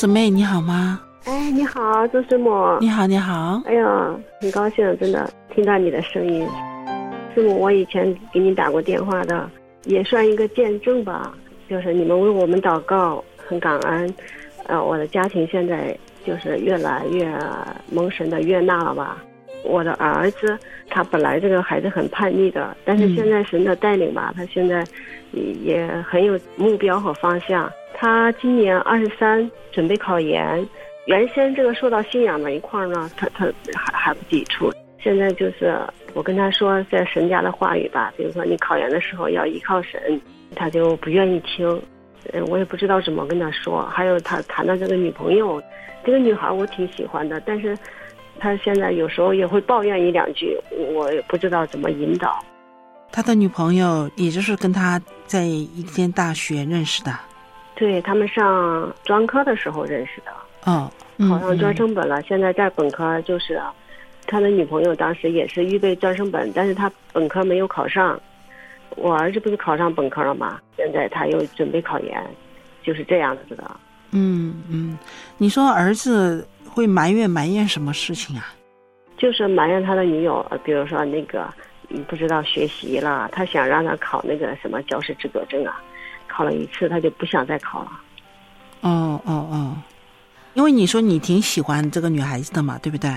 [0.03, 1.00] 姊妹你好吗？
[1.26, 2.50] 哎，你好，周师母。
[2.80, 3.62] 你好，你好。
[3.66, 6.44] 哎呀，很高兴，真的听到你的声音。
[7.32, 9.48] 师母，我以前给你打过电话的，
[9.84, 11.32] 也算一个见证吧。
[11.70, 14.12] 就是你们为我们祷告，很感恩。
[14.64, 15.96] 呃，我的家庭现在
[16.26, 17.32] 就是越来越
[17.88, 19.22] 蒙神的悦纳了吧。
[19.64, 20.58] 我的儿子，
[20.88, 24.84] 他本来这个孩子很叛逆的，但是现在神的带领吧，他现在
[25.32, 27.70] 也很有目标和方向。
[27.94, 30.66] 他今年二十三，准备考研。
[31.06, 34.70] 原先这个说到信仰那一块儿呢，他他还还不抵触。
[34.98, 35.76] 现在就是
[36.14, 40.20] 我跟他说，在神家的话语吧，比如说你考研的时候要依靠神，
[40.54, 41.80] 他就不愿意听。
[42.32, 43.82] 嗯，我也不知道怎么跟他说。
[43.86, 45.60] 还有他谈到这个女朋友，
[46.04, 47.76] 这个女孩我挺喜欢的，但是
[48.43, 50.59] 他现在有时候也会抱怨一两句，
[50.93, 52.45] 我也不知道怎么引导。
[53.12, 57.16] 他的女朋友也就是跟他在一间大学认识的。
[57.76, 60.32] 对他们上专科的时候认识的。
[60.64, 60.90] 哦，
[61.28, 63.62] 考上专升本了，现在在本科就是，
[64.26, 68.20] 他的女朋友当时也是预备专升本，但是他本科没有考上。
[68.97, 70.59] 我儿子不是考上本科了吗？
[70.76, 72.20] 现在他又准备考研，
[72.82, 73.70] 就是这样子的。
[74.11, 74.99] 嗯嗯，
[75.38, 78.55] 你说儿子会埋怨埋怨什么事情啊？
[79.18, 81.49] 就是埋怨他的女友，呃比如说那个，
[81.91, 85.81] 嗯不知道学习了，他想让他考那个什么教师资格证啊，
[86.27, 87.91] 考了一次他就不想再考了。
[88.81, 89.77] 哦哦哦，
[90.55, 93.14] 因为你说你挺喜欢这个女孩子的嘛，对不对？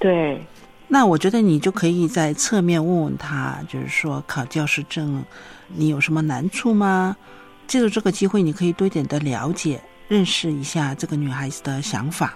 [0.00, 0.42] 对。
[0.88, 5.24] 那我觉得你就可以在侧面问问他，就是说考教师证，
[5.68, 7.16] 你有什么难处吗？
[7.66, 12.34] 借助这个机会，你可以多一点的了解、认识一下这个女孩子的想法。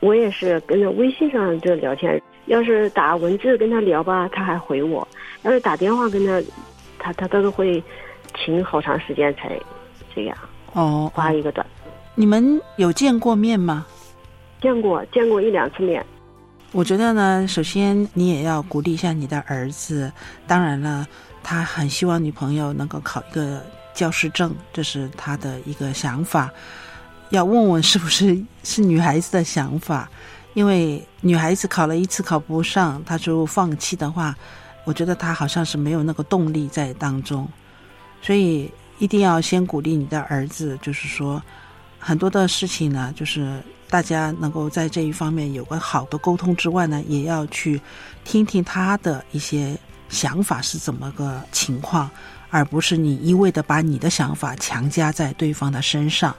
[0.00, 5.06] 我也是跟着微信上就聊天，要是打文字跟他聊吧，他还回我；
[5.42, 6.42] 要是打电话跟他，
[6.98, 7.82] 他他都是会
[8.34, 9.58] 停好长时间才
[10.14, 10.36] 这样
[10.72, 11.66] 哦发一个短。
[12.14, 13.86] 你们有见过面吗？
[14.60, 16.04] 见过，见过一两次面。
[16.72, 20.10] 我觉得呢，首先你也要鼓励一下你的儿子。
[20.46, 21.06] 当然了，
[21.42, 23.60] 他很希望女朋友能够考一个
[23.92, 26.50] 教师证，这是他的一个想法。
[27.30, 30.08] 要问问是不是是女孩子的想法，
[30.54, 34.36] 因为女孩子考了一次考不上，她就放弃的话，
[34.84, 37.48] 我觉得她好像是没有那个动力在当中。
[38.22, 41.42] 所以一定要先鼓励你的儿子，就是说
[41.98, 43.60] 很多的事情呢，就是。
[43.90, 47.82] 大家能够在这一方面有个好的沟通之外呢，也要去
[48.22, 49.76] 听听他的一些
[50.08, 52.08] 想法是怎么个情况，
[52.50, 56.32] 而不是你一味的把你的想法强加在对方的身上。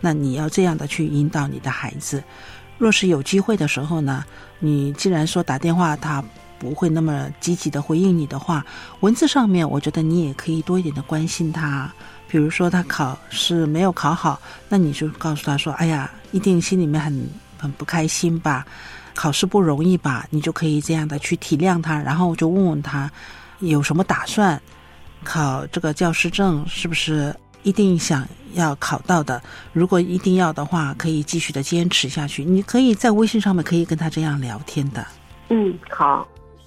[0.00, 2.22] 那你要这样的去引导你的孩子。
[2.78, 4.24] 若是有机会的时候呢，
[4.58, 6.22] 你既然说打电话他
[6.58, 8.64] 不会那么积极的回应你的话，
[9.00, 11.92] 文字上面我觉得你也可以多一点的关心他。
[12.28, 18.66] 比如说他考试没有考好，那你就告诉他说：“哎呀，一定心里面很很不开心吧？
[19.14, 23.10] 考试不容易吧？”你就可以这样的去体谅他，然后就问问他
[23.60, 24.60] 有什么打算，
[25.22, 27.34] 考这个教师证是不是
[27.66, 29.42] 一定想要考到的？
[29.72, 32.44] 如果一定要的话，可以继续的坚持下去。
[32.44, 35.04] 你可以在微信上面可以跟他这样聊天的。
[35.48, 36.26] 嗯，好。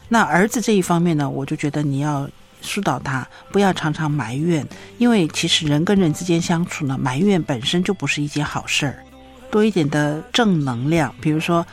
[0.09, 2.29] 那儿子这一方面呢，我就觉得你要。
[2.61, 9.01] 疏导他，不要常常埋怨，因为其实人跟人之间相处呢，埋怨本身就不是一件好事儿。
[9.49, 11.65] 多一点的正能量，比如说，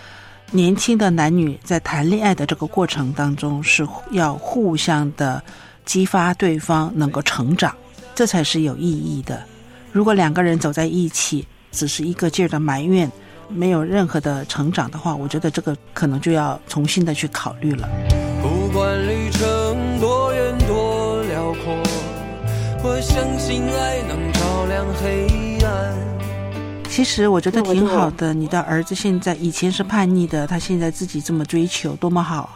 [0.52, 5.42] 年轻的男女在谈恋爱的这个过程当中，是要互相的
[5.84, 7.74] 激发对方能够成长，
[8.16, 9.44] 这才是有意义的。
[9.92, 13.12] 如果两个人走在一起，只是一个劲儿的埋怨，
[13.46, 17.86] 没有任何的成长的话，我觉得这个可能就要重新的去考虑了。
[18.40, 21.76] 不管旅程多远多辽阔，
[22.82, 25.94] 我相信爱能照亮黑暗。
[26.88, 32.48] 其实我觉得挺好的，你的儿子现在以前是叛逆的，他现在自己这么追求，多么好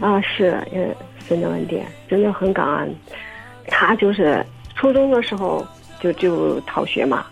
[0.00, 0.06] 啊！
[0.06, 0.94] 啊，是，呃，
[1.28, 2.94] 真的恩典，真的很感恩。
[3.66, 4.44] 他就是
[4.74, 5.66] 初中的时候
[6.00, 7.26] 就就逃学嘛，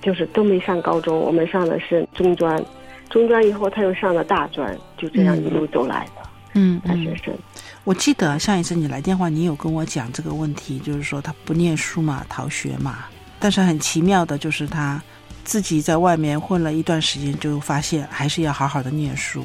[0.00, 2.62] 就是都没上高中，我们上的是中专，
[3.10, 6.22] 中专以后他又上了大专，就这样一路走来的。
[6.54, 7.34] 嗯，大学生。
[7.82, 13.06] 我记得上一次你来电话，你有跟我讲这个问题，就是说他不念书嘛，逃学嘛。
[13.40, 15.02] 但是很奇妙的，就是他
[15.42, 19.44] 自己在外面混了一段时间，就发现还是要好好的念书。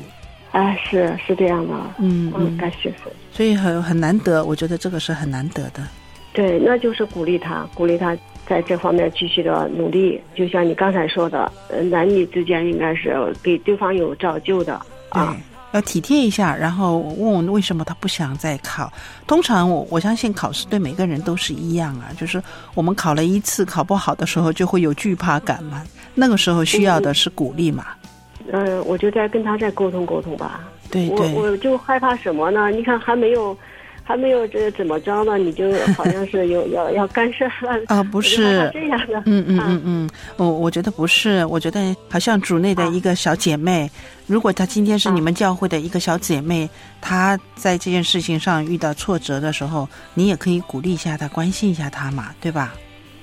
[0.51, 3.11] 啊，是是这样的，嗯嗯，感谢神。
[3.31, 5.85] 所以很很难得，我觉得这个是很难得的。
[6.39, 8.17] 对，那就是鼓励他，鼓励他
[8.47, 10.21] 在这方面继续的努力。
[10.33, 13.13] 就像你刚才说的，呃，男女之间应该是
[13.43, 14.79] 给对方有照旧的
[15.09, 15.35] 啊。
[15.73, 18.89] 要体贴一下，然后问问为什么他不想再考。
[19.27, 22.41] 通常我我相信考试对每个人都是一样啊，就是
[22.73, 25.83] 我们考了一次考不好的时候就会有惧怕感嘛，
[26.15, 27.87] 那个时候需要的是鼓励嘛。
[28.49, 30.61] 嗯，我就再跟他再沟通沟通吧。
[30.89, 32.69] 对对，我我就害怕什么呢？
[32.69, 33.55] 你看还没有。
[34.09, 35.37] 还没有这怎么着呢？
[35.37, 38.01] 你就好像是有要要干涉了啊？
[38.01, 43.87] 不是这样的，嗯嗯嗯嗯，我我觉得不是，我觉得好像主内的一个小姐妹，
[44.25, 46.67] 如果她今天是你们教会的一个小姐妹，
[46.99, 52.73] 她在这件事情上遇到挫折的时候，你也可以鼓励一下她，关心一下她嘛，对吧？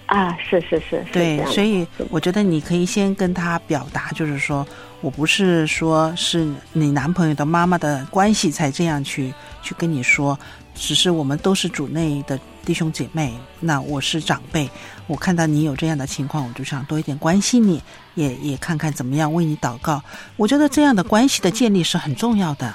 [0.07, 4.65] 啊，是是是，对，所以我觉得你可以先跟她表达，就是说
[5.01, 10.39] 我不是说是你男朋友的妈妈的关系才这样去去跟你说。
[10.77, 14.69] 只是我们都是主内的弟兄姐妹，那我是长辈，
[15.07, 17.83] 我看到你有这样的情况，我就想多一点关心你，
[18.15, 20.03] 也也看看怎么样为你祷告。
[20.37, 22.73] 我觉得这样的关系的建立是很重要的。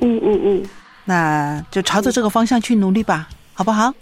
[0.00, 0.62] 嗯嗯嗯，
[1.04, 3.92] 那就朝着这个方向去努力吧，好不好？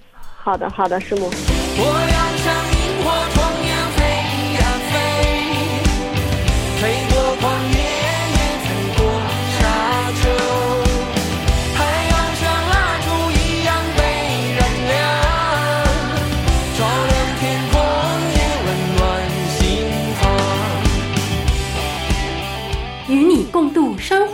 [0.42, 1.30] 好的，好的，师母。
[1.30, 2.79] 生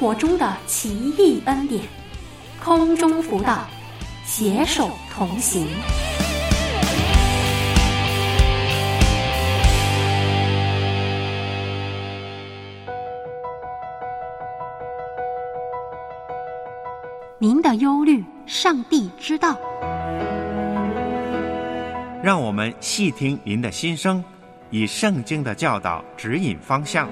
[0.06, 1.82] 活中的奇异恩典，
[2.62, 3.66] 空中辅导，
[4.24, 5.66] 携手同行。
[17.38, 19.58] 您的忧虑，上帝知道。
[22.22, 24.22] 让我们细听您的心声，
[24.70, 27.08] 以圣经的教导指引方向。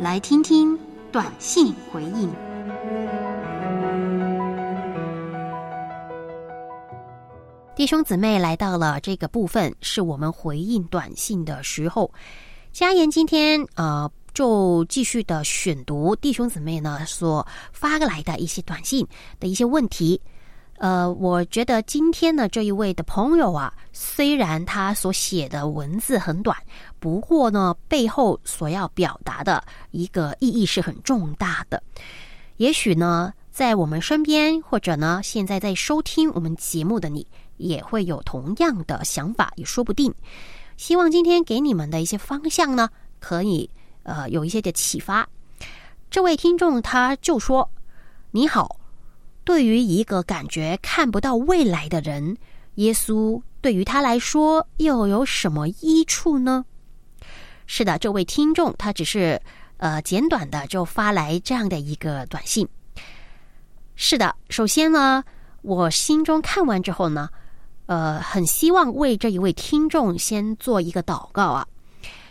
[0.00, 0.76] 来听听
[1.16, 2.30] 短信回应。
[7.74, 12.12] 弟兄姊妹来到了这个部分，是我们回应短信的时候。
[12.70, 19.08] 佳言今天呃，就继续的选读弟兄姊妹呢所发来的一些短信
[19.40, 20.20] 的一些问题。
[20.78, 26.56] 呃，我觉得今天呢这一位的朋友啊，虽然他所写的文字很短，
[26.98, 31.82] 不过呢背后所要表达的一个意义是很重大的。
[32.58, 40.14] 也许呢，在我们身边，或者呢现在在收听我们节目的你，也会有同样的想法，也说不定。
[40.76, 43.70] 希望今天给你们的一些方向呢，可以
[44.02, 45.26] 呃有一些的启发。
[46.10, 47.70] 这位听众他就说
[48.30, 48.75] ：“你好。”
[49.46, 52.36] 对于一个感觉看不到未来的人，
[52.74, 56.64] 耶稣对于他来说又有什么益处呢？
[57.68, 59.40] 是的，这位听众他只是
[59.76, 62.68] 呃简短的就发来这样的一个短信。
[63.94, 65.22] 是的，首先呢，
[65.62, 67.28] 我心中看完之后呢，
[67.86, 71.64] 呃，很希望为这一位听众先做一个祷告啊，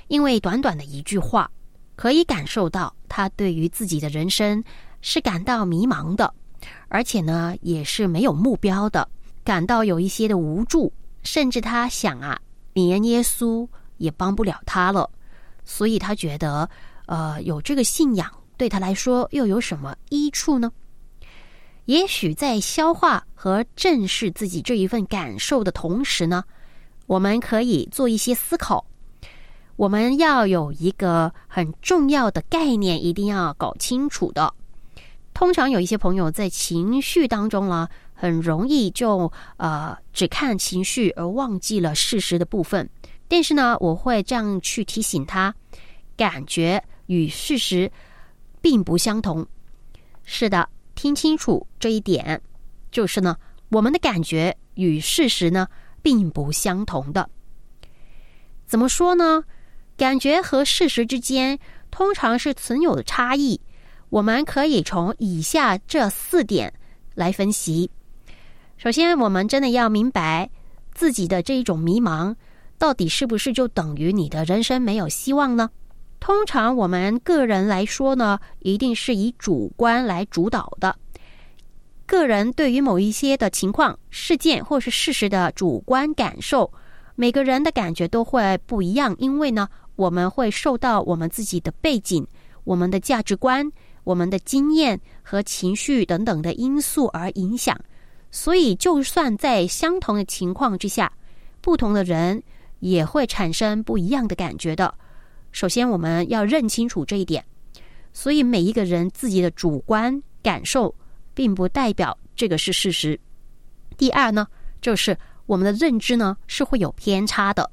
[0.10, 1.50] 因为短短的一句话，
[1.96, 4.62] 可以感受到他对于自己的人生
[5.00, 6.34] 是感到迷茫的。
[6.96, 9.06] 而且呢，也是没有目标的，
[9.44, 10.94] 感到有一些的无助，
[11.24, 12.40] 甚至他想啊，
[12.72, 13.68] 连耶稣
[13.98, 15.10] 也帮不了他了，
[15.66, 16.70] 所以他觉得，
[17.06, 20.72] 呃，有这个信仰对他来说又有什么益处呢？
[21.84, 26.46] 也许在消化和正视自己这一份感受的同时呢，
[27.08, 28.86] 我们可以做一些思考。
[29.76, 34.54] 我们要有一个很重要的概念，一定要搞清楚的。
[35.36, 42.90] 通常有一些朋友在情绪当中呢，很容易就呃只看情绪而忘记了事实的部分。
[43.28, 45.54] 但是呢，我会这样去提醒他：
[46.16, 47.92] 感觉与事实
[48.62, 49.46] 并不相同。
[50.24, 52.42] 是的，听清楚这一点，
[52.90, 53.36] 就是呢，
[53.68, 55.68] 我们的感觉与事实呢
[56.02, 57.30] 并不相同的。
[58.66, 59.44] 怎么说呢？
[59.98, 61.60] 感觉和事实之间
[61.92, 63.60] 通常是存有的差异。
[64.16, 66.74] 我们可以从以下这四点
[67.16, 67.92] 来分析。
[68.78, 70.50] 首先，我们真的要明白
[70.94, 72.34] 自己的这一种迷茫，
[72.78, 75.70] 到底是不是就等于你的人生没有希望呢？
[76.22, 80.96] 通常我们个人来说呢，一定是以主观来主导的。
[82.06, 86.72] 个人对于某一些的情况、事件或是事实的主观感受，
[87.16, 92.26] 每个人的感觉都会不一样，因为呢，我们会受到我们自己的背景、
[92.64, 93.70] 我们的价值观、
[94.06, 97.78] 我们的经验和情绪等等的因素而影响。
[98.32, 101.12] 所以，就算在相同的情况之下，
[101.60, 102.42] 不同的人
[102.80, 104.96] 也会产生不一样的感觉的。
[105.52, 107.44] 首先，我们要认清楚这一点。
[108.14, 110.96] 所以，每一个人自己的主观感受。
[111.36, 113.20] 并不代表这个是事实。
[113.98, 114.48] 第二呢，
[114.80, 117.70] 就是我们的认知呢是会有偏差的。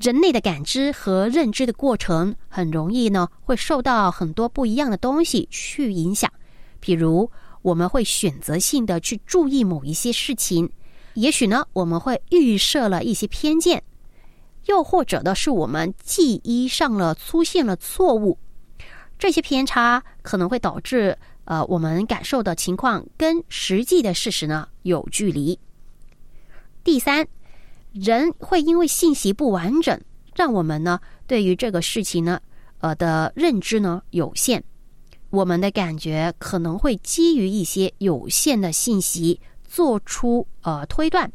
[0.00, 6.32] 人类的感知和认知的过程很容易呢会受到很多不一样的东西去影响。
[6.80, 7.30] 比如，
[7.62, 10.70] 我们会选择性的去注意某一些事情，
[11.14, 13.82] 也许呢我们会预设了一些偏见，
[14.66, 18.38] 又或者呢是我们记忆上了出现了错误。
[19.18, 21.16] 这些偏差可能会导致。
[21.46, 25.58] 呃，我们感受的情况跟实际的事实呢有距离。
[26.84, 27.26] 第三，
[27.92, 30.00] 人会因为信息不完整，
[30.34, 32.40] 让我们呢对于这个事情呢，
[32.78, 34.62] 呃的认知呢有限。
[35.30, 41.30] 我们的感觉可能会基于一些有限的信息做出呃推断，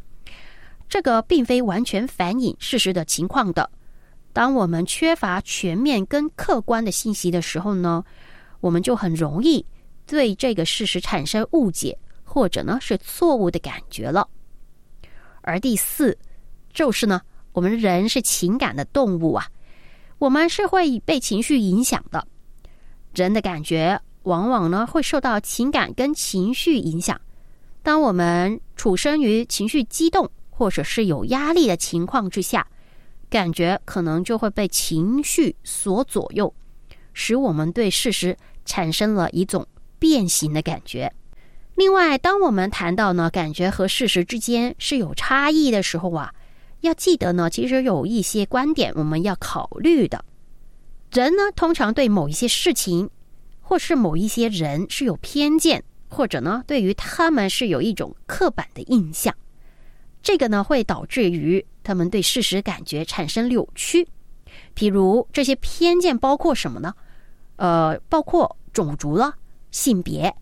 [0.89, 3.69] 这个并非完全反映事实的情况的。
[4.33, 8.03] 当我们缺乏全面跟客观的信息的时候呢，
[8.59, 9.65] 我们就很容易。
[10.07, 14.29] 对这个事实产生误解，或者呢是错误的感觉了。
[15.41, 16.15] 而第四，
[16.75, 17.19] 就是呢，
[17.53, 19.47] 我们人是情感的动物啊，
[20.19, 22.27] 我们是会被情绪影响的。
[23.15, 27.19] 人的感觉往往呢会受到情感跟情绪影响。
[27.81, 32.67] 当我们处身于情绪激动或者是有压力的情况之下，
[33.31, 36.53] 感觉可能就会被情绪所左右，
[37.13, 39.65] 使我们对事实产生了一种。
[39.97, 41.11] 变形的感觉。
[41.73, 46.31] 另外，当我们谈到呢，感觉和事实之间是有差异的时候啊，
[46.85, 50.23] 要记得呢，其实有一些观点我们要考虑的。
[51.11, 53.09] 人呢，通常对某一些事情
[53.61, 59.35] 或是某一些人是有偏见，或者呢，对于他们是有一种刻板的印象。
[60.23, 64.07] 这个呢，会导致于他们对事实感觉产生扭曲。
[64.73, 66.93] 比如这些偏见包括什么呢？
[67.57, 69.35] 呃，包括种族了。
[69.71, 70.33] 性别、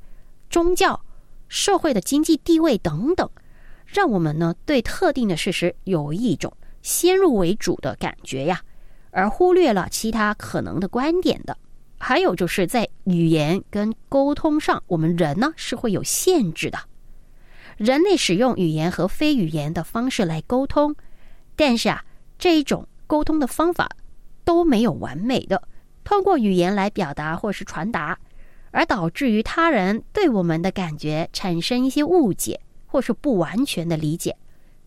[0.47, 1.03] 宗教、
[1.47, 3.27] 社会的经济地位等等，
[3.93, 8.59] 让我们呢对特定的事实有一种先入为主的感觉呀，
[9.11, 11.55] 而忽略了其他可能的观点的。
[11.99, 16.79] 还有就是在语言跟沟通上，我们人呢是会有限制的。
[17.77, 20.95] 人类使用语言和非语言的方式来沟通，
[21.55, 22.03] 但是啊，
[22.39, 23.87] 这一种沟通的方法
[24.43, 25.61] 都没有完美的，
[26.03, 28.17] 通过语言来表达或是传达。
[28.75, 32.59] 而导致于他人对我们的感觉产生一些误解，
[32.93, 34.37] 或是不完全的理解。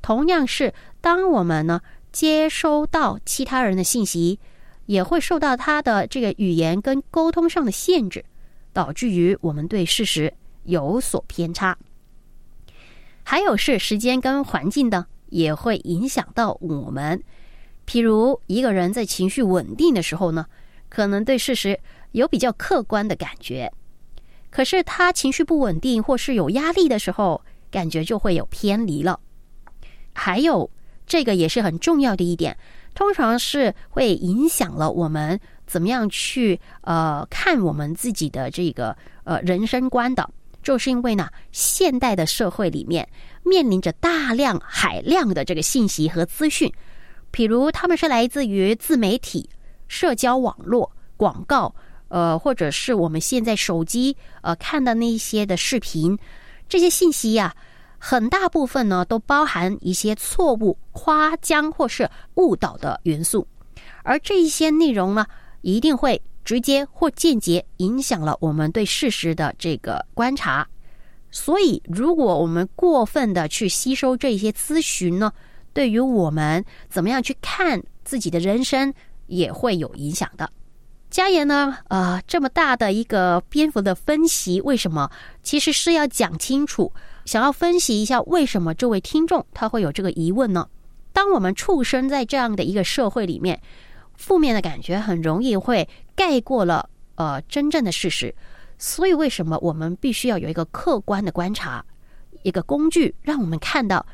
[0.01, 1.81] 同样是，当我们呢
[2.13, 4.39] 接收到其他人的信息，
[4.87, 8.25] 也会受到他的这个语言跟沟通上的限制，
[8.73, 10.33] 导致于我们对事实
[10.63, 11.77] 有所偏差。
[13.25, 17.21] 还有是时间跟环境的，也会影响到我们。
[17.89, 20.47] 譬如一个人在情绪稳定的时候呢，
[20.89, 21.81] 可能对事实。
[22.13, 23.71] 有比较客观的感觉，
[24.49, 27.45] 可是他情绪不稳定或是有压力的时候，
[27.77, 29.21] 感觉就会有偏离了。
[30.15, 30.71] 还有
[31.07, 32.57] 这个也是很重要的一点，
[32.95, 40.27] 通常是会影响了我们怎么样去呃看我们自己的这个呃人生观的，
[40.63, 43.07] 就是因为呢，现代的社会里面
[43.43, 46.73] 面临着大量海量的这个信息和资讯，
[47.31, 49.51] 比如他们是来自于自媒体、
[49.87, 51.75] 社交网络、广告。
[52.09, 56.17] 呃，或者是我们现在手机呃看的那些的视频，
[56.69, 57.53] 这些信息呀，
[57.99, 63.47] 很大部分呢都包含一些错误、夸张或是误导的元素，
[64.03, 65.27] 而这一些内容呢，
[65.63, 70.67] 一定会直接或间接影响了我们对事实的这个观察。
[71.31, 75.33] 所以，如果我们过分的去吸收这些咨询呢，
[75.73, 78.95] 对于我们怎么样去看自己的人生，
[79.27, 80.49] 也会有影响的。
[81.11, 81.79] 家言呢？
[81.89, 85.11] 呃，这么大的一个篇幅的分析，为什么？
[85.43, 86.93] 其实是要讲清楚，
[87.27, 90.69] 想要分析一下为什么这位听众他会有这个疑问呢？
[91.13, 93.61] 当我们出生在这样的一个社会里面，
[94.15, 98.35] 负面的感觉很容易会盖过了呃真正的事实，
[98.79, 101.85] 所以为什么我们必须要有一个客观的观察，
[102.43, 104.07] 一个工具，让我们看到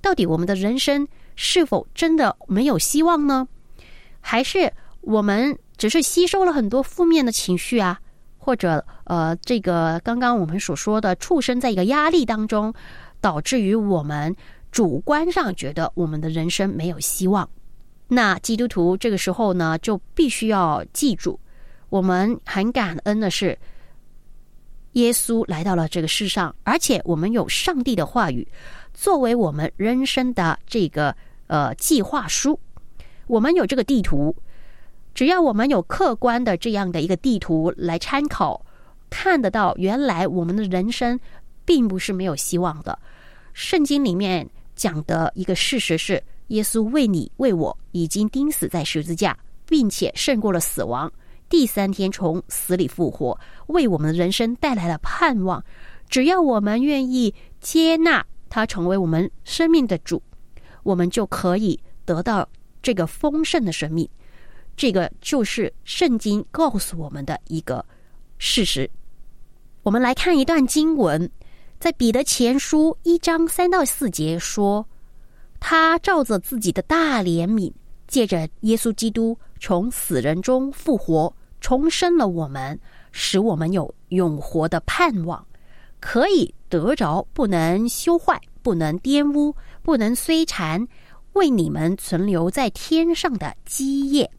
[0.00, 3.48] 到底我们的人生是否真的没有希望呢？
[4.20, 5.58] 还是我们？
[5.78, 8.02] 只是吸收了很多负面的情绪啊，
[8.36, 12.72] 或者呃，这个刚刚我们所说的，畜生在一个压力当中，
[13.20, 14.36] 导致于我们
[14.70, 17.50] 主观上觉得我们的人生没有希望。
[18.06, 21.40] 那基督徒这个时候呢，就必须要记住，
[21.88, 23.58] 我们很感恩的是，
[24.92, 28.46] 耶稣来到了这个世上，而且我们有上帝的话语
[28.94, 31.16] 作为我们人生的这个
[31.48, 32.60] 呃计划书，
[33.26, 34.36] 我们有这个地图，
[35.14, 38.64] 只要我们有客观的这样的一个地图来参考，
[39.10, 41.20] 看得到原来我们的人生
[41.66, 42.98] 并不是没有希望的。
[43.52, 46.22] 圣经里面讲的一个事实是。
[46.50, 49.38] 耶稣为你为我已经钉死在十字架，
[49.68, 51.08] 并且胜过了死亡，
[51.48, 53.38] 第三天从死里复活，
[53.68, 55.64] 为我们的人生带来了盼望。
[56.08, 60.20] 只要我们愿意接纳他成为我们生命的主，
[60.82, 62.48] 我们就可以得到
[62.82, 64.08] 这个丰盛的生命。
[64.76, 67.84] 这个就是圣经告诉我们的一个
[68.38, 68.90] 事实。
[69.82, 71.30] 我们来看一段经文，
[71.78, 74.86] 在彼得前书一章三到四节说。
[75.58, 77.72] 他照着自己的大怜悯，
[78.06, 82.78] 借着耶稣基督从死人中复活，重生了我们，
[83.10, 85.46] 使我们有永活的盼望，
[85.98, 90.86] 可以得着不能修坏、不能玷污、不能摧残，
[91.32, 94.30] 为你们存留在天上的基业。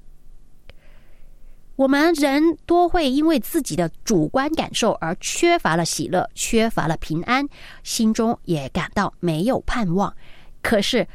[1.75, 7.47] 我们人多会因为自己的主观感受而缺乏了喜乐，缺乏了平安，
[7.83, 10.13] 心中也感到没有盼望。
[10.61, 11.07] 可是，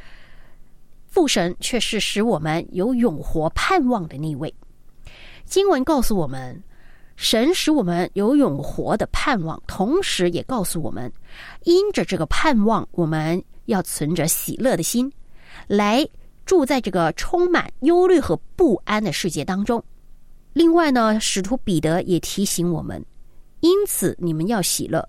[1.06, 4.52] 父神却是使我们有永活盼望的那位。
[5.44, 6.60] 经文告诉我们，
[7.14, 11.12] 神使我们有永活的盼望，同时也告诉我们，
[11.62, 15.12] 因着这个盼望，我们要存着喜乐的心，
[15.68, 16.04] 来
[16.44, 19.84] 住在这个充满忧虑和不安的世界当中。
[20.56, 23.04] 另外呢，使徒彼得也提醒我们，
[23.60, 25.06] 因此你们要喜乐。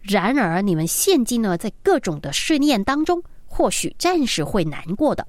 [0.00, 3.22] 然而，你们现今呢，在各种的试炼当中。
[3.44, 5.26] 或许暂时会难过的，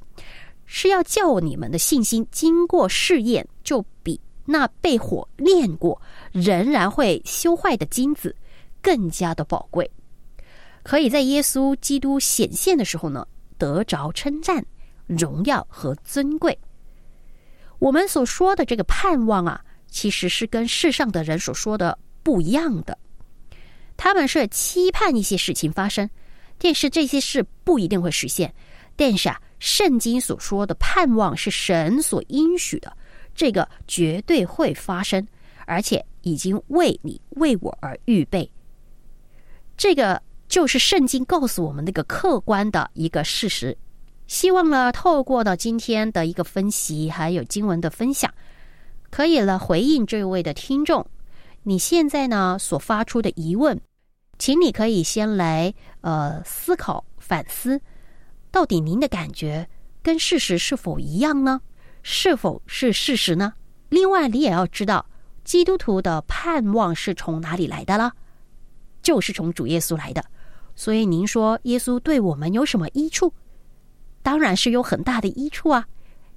[0.66, 6.02] 是要叫你们的信心经过试验，就比那被火炼过
[6.32, 8.34] 仍然会修坏的金子
[8.82, 9.90] 更加的宝贵，
[10.82, 14.66] 可以在耶稣基督显现的时候呢，得着称赞、
[15.06, 16.58] 荣耀和尊贵。
[17.80, 22.98] 我们所说的这个盼望啊，其实是跟世上的人所说的不一样的，
[23.96, 26.10] 他们是期盼一些事情发生。
[26.60, 28.52] 但是这些事不一定会实现，
[28.96, 32.92] 但是啊，圣经所说的盼望是神所应许的，
[33.36, 35.26] 这个绝对会发生，
[35.68, 38.52] 而且已经为你为我而预备。
[39.78, 43.78] 这个就是圣经告诉我们那个客观的一个事实。
[44.28, 48.32] 希望呢，透过呢今天的一个分析，还有经文的分享，
[49.10, 51.06] 可以了回应这位的听众，
[51.64, 53.80] 你现在呢所发出的疑问。
[54.38, 57.82] 请你可以先来呃思考反思，
[58.52, 59.68] 到底您的感觉
[60.04, 61.60] 跟事实是否一样呢？
[62.04, 63.54] 是否是事实呢？
[63.90, 65.04] 另外，你也要知道，
[65.44, 68.14] 基督徒的盼望是从哪里来的了？
[69.02, 70.24] 就是从主耶稣来的。
[70.76, 73.34] 所以，您说耶稣对我们有什么益处？
[74.28, 75.88] 当然是有很大的益处啊！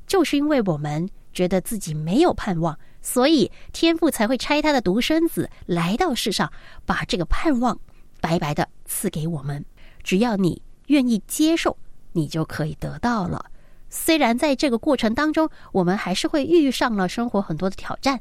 [0.06, 6.52] 就是因为我们觉得自己没有盼望，所以天父才会拆他的独生子来到世上，
[6.86, 7.76] 把这个盼望。
[8.20, 9.64] 白白的赐给我们，
[10.04, 11.76] 只要你愿意接受，
[12.12, 13.44] 你就可以得到了。
[13.88, 18.20] 虽然在这个过程当中，我们还是会遇上了生活很多的挑战，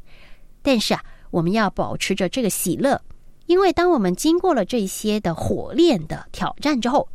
[0.63, 2.99] 但是啊，我们要保持着这个喜乐，
[3.45, 7.07] 因为当我们经过了这些的火炼的挑战之后，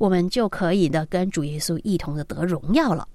[0.00, 3.06] 我们就可以呢跟主耶稣一同的得荣耀了。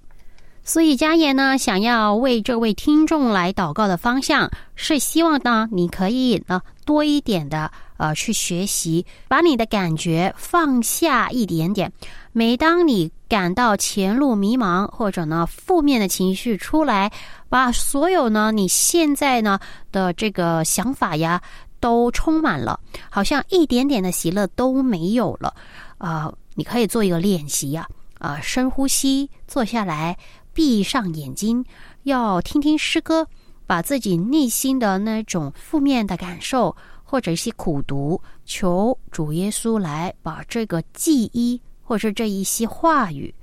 [0.62, 11.92] 所以，家言呢，想要为这位听众来祷告的方向是希望呢，你可以呢多一点的呃去学习，把你的感觉放下一点点。
[12.32, 17.12] 每当你感到前路迷茫或者呢负面的情绪出来，
[17.48, 19.58] 把所有呢你现在呢
[19.90, 21.40] 的这个想法呀
[21.78, 25.54] 都充满了，好像一点点的喜乐都没有了
[25.98, 26.32] 啊！
[26.56, 27.86] 你可以做一个练习呀，
[28.18, 30.18] 啊，深呼吸，坐下来。
[30.52, 31.62] 闭上眼睛，
[32.04, 33.28] 要听听诗歌，
[33.66, 43.34] 把自己内心的那种负面的感受或者一些苦读，求主耶稣来把这个记忆或者这一些话语，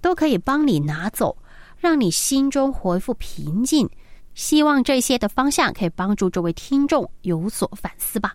[0.00, 1.38] 都可以帮你拿走，
[1.76, 3.88] 让你心中恢复平静。
[4.34, 8.34] 希望这些的方向可以帮助这位听众有所反思吧。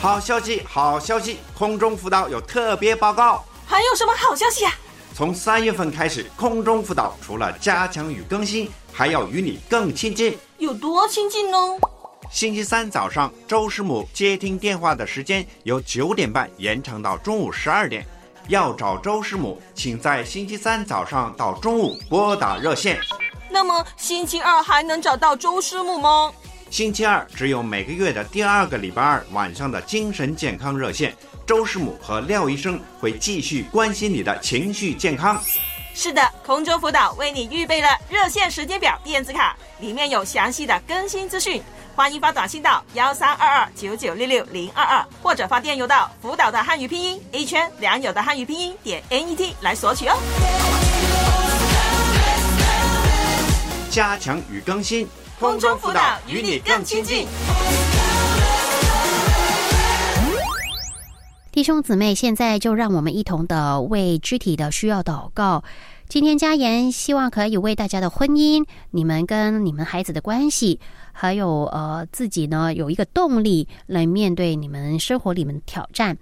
[0.00, 1.38] 好消息，好消息！
[1.58, 3.44] 空中辅导有特别报告。
[3.66, 4.72] 还有什么好消息啊？
[5.12, 10.38] 从三月份开始，空中辅导除了加强与更新，还要与你更亲近。
[10.58, 11.58] 有多亲近呢？
[12.30, 18.06] 星期三早上，周师母接听电话的时间由九点半延长到中午十二点。
[18.46, 23.00] 要找周师母，请在星期三早上到中午拨打热线。
[23.50, 26.32] 那么星期二还能找到周师母吗？
[26.70, 31.14] 星期二只有每个月的第二个礼拜二晚上的精神健康热线，
[31.46, 35.42] 周师母和廖医生会继续关心你的情绪健康。
[35.94, 41.62] 是的，空中辅导为你预备了热线时间表电子卡，里面有详细的更新资讯。
[41.96, 50.14] 欢迎发短信到幺三二二九九六六零二二，或者发电邮到辅导的汉语拼音 A 圈良友的汉语拼音点 n e t 来索取哦。
[53.90, 55.08] 加强与更新，
[55.38, 57.24] 空中辅导与你更亲近。
[61.52, 65.62] 弟兄姊妹，现在就让我们一同的为肢体的需要祷告。
[66.08, 70.80] 今天佳言希望可以为大家的婚姻、你们跟你们孩子的关系，
[71.20, 76.16] 还有呃自己呢有一个动力来面对你们生活里面的挑战。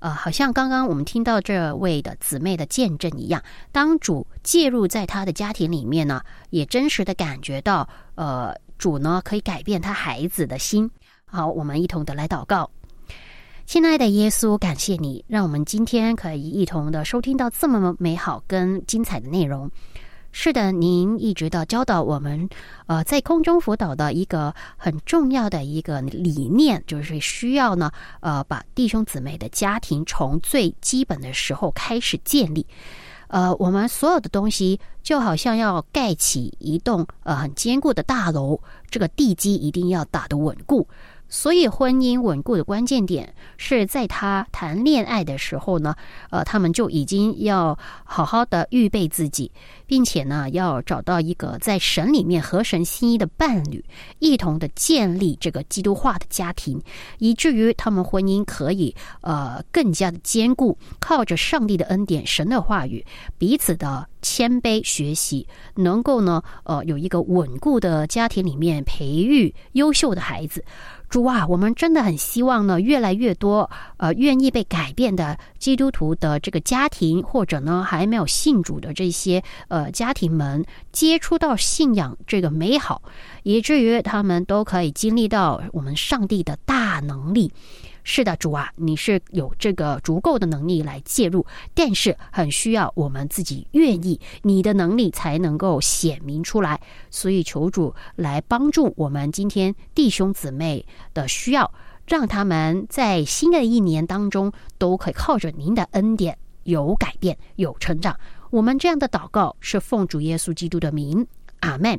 [0.00, 10.90] 呃，好像刚刚我们听到这位的姊妹的见证一样，当主介入在他的家庭里面呢，也真实的感觉到，呃，主呢可以改变他孩子的心。
[11.24, 12.68] 好，我们一同的来祷告。
[13.64, 19.70] 亲爱的耶稣，感谢你，让我们今天可以一同的收听到这么美好跟精彩的内容。
[20.34, 22.48] 是的，您一直的教导我们，
[22.86, 32.66] 呃，在空中辅导的一个很重要的一个理念，就是需要呢，呃，把弟兄姊妹的家庭从最基本的时候开始建立。
[33.28, 38.58] 呃，我们所有的东西就好像要盖起一栋呃很坚固的大楼，
[38.90, 40.86] 这个地基一定要打得稳固。
[41.34, 45.96] 所以，婚姻稳固的关键点是在他谈恋爱的时候呢，
[46.28, 49.50] 呃，他们就已经要好好的预备自己，
[49.86, 53.82] 并且呢，要找到一个在神里面合神心意的伴侣，
[54.18, 56.78] 一同的建立这个基督化的家庭，
[57.18, 63.02] 以至于他们婚姻可以呃更加的坚固，靠着上帝的恩典、神的话语，
[63.38, 70.62] 彼此的谦卑学习，能够呢呃有一个稳固的家庭里面培育优秀的孩子。
[71.12, 83.00] 猪啊，我们真的很希望呢，越来越多呃愿意被改变的基督徒的这个家庭，或者呢还没有信主的这些呃家庭们，接触到信仰这个美好，
[83.44, 87.52] 以至于他们都可以经历到我们上帝的大能力。
[88.02, 96.80] 是的，主啊，你是有这个足够的能力来介入，但是很需要我们自己愿意，你的能力才能够显明出来。
[97.08, 100.84] 所以求主来帮助我们今天弟兄姊妹
[101.14, 101.72] 的需要，
[102.12, 108.14] 让他们在新的一年当中都可以靠着您的恩典有改变、有成长。
[108.50, 111.26] 我们这样的祷告是奉主耶稣基督的名，
[111.60, 111.98] 阿门。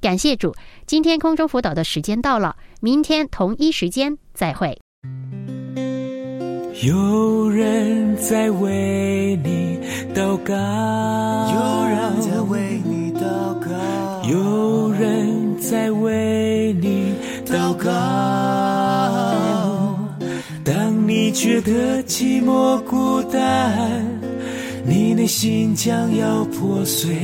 [0.00, 0.54] 感谢主，
[0.86, 4.80] 今天空中辅导的时间到了，明天同一时间再会。
[6.82, 9.78] 有人在为你
[10.14, 10.54] 祷告，
[11.52, 13.68] 有人在为你祷告，
[14.26, 17.12] 有人在为你
[17.44, 19.33] 祷告。
[20.64, 24.02] 当你觉得寂寞孤单，
[24.86, 27.14] 你内心将要破碎，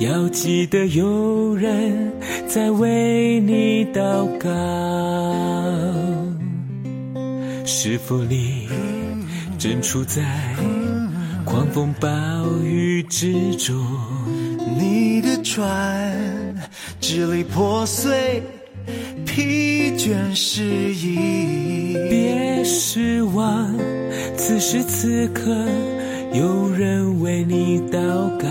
[0.00, 2.12] 要记得有人
[2.48, 4.48] 在为你祷告。
[7.64, 8.66] 是否你
[9.56, 10.22] 正处在
[11.44, 12.08] 狂风暴
[12.64, 13.76] 雨之中？
[14.76, 16.12] 你的船
[17.00, 18.42] 支离破碎，
[19.24, 20.64] 疲倦失
[20.94, 23.74] 意，别失望。
[24.36, 25.54] 此时此刻，
[26.32, 27.98] 有人为你祷
[28.38, 28.48] 告，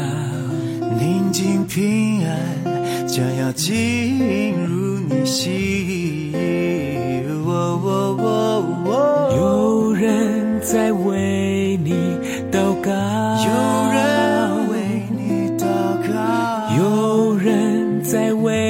[1.00, 6.34] 宁静平安将要进入你心。
[9.36, 11.92] 有人在为你
[12.52, 12.92] 祷告，
[13.46, 13.50] 有
[13.92, 14.76] 人为
[15.18, 15.66] 你祷
[16.08, 16.14] 告，
[16.78, 18.69] 有人在为。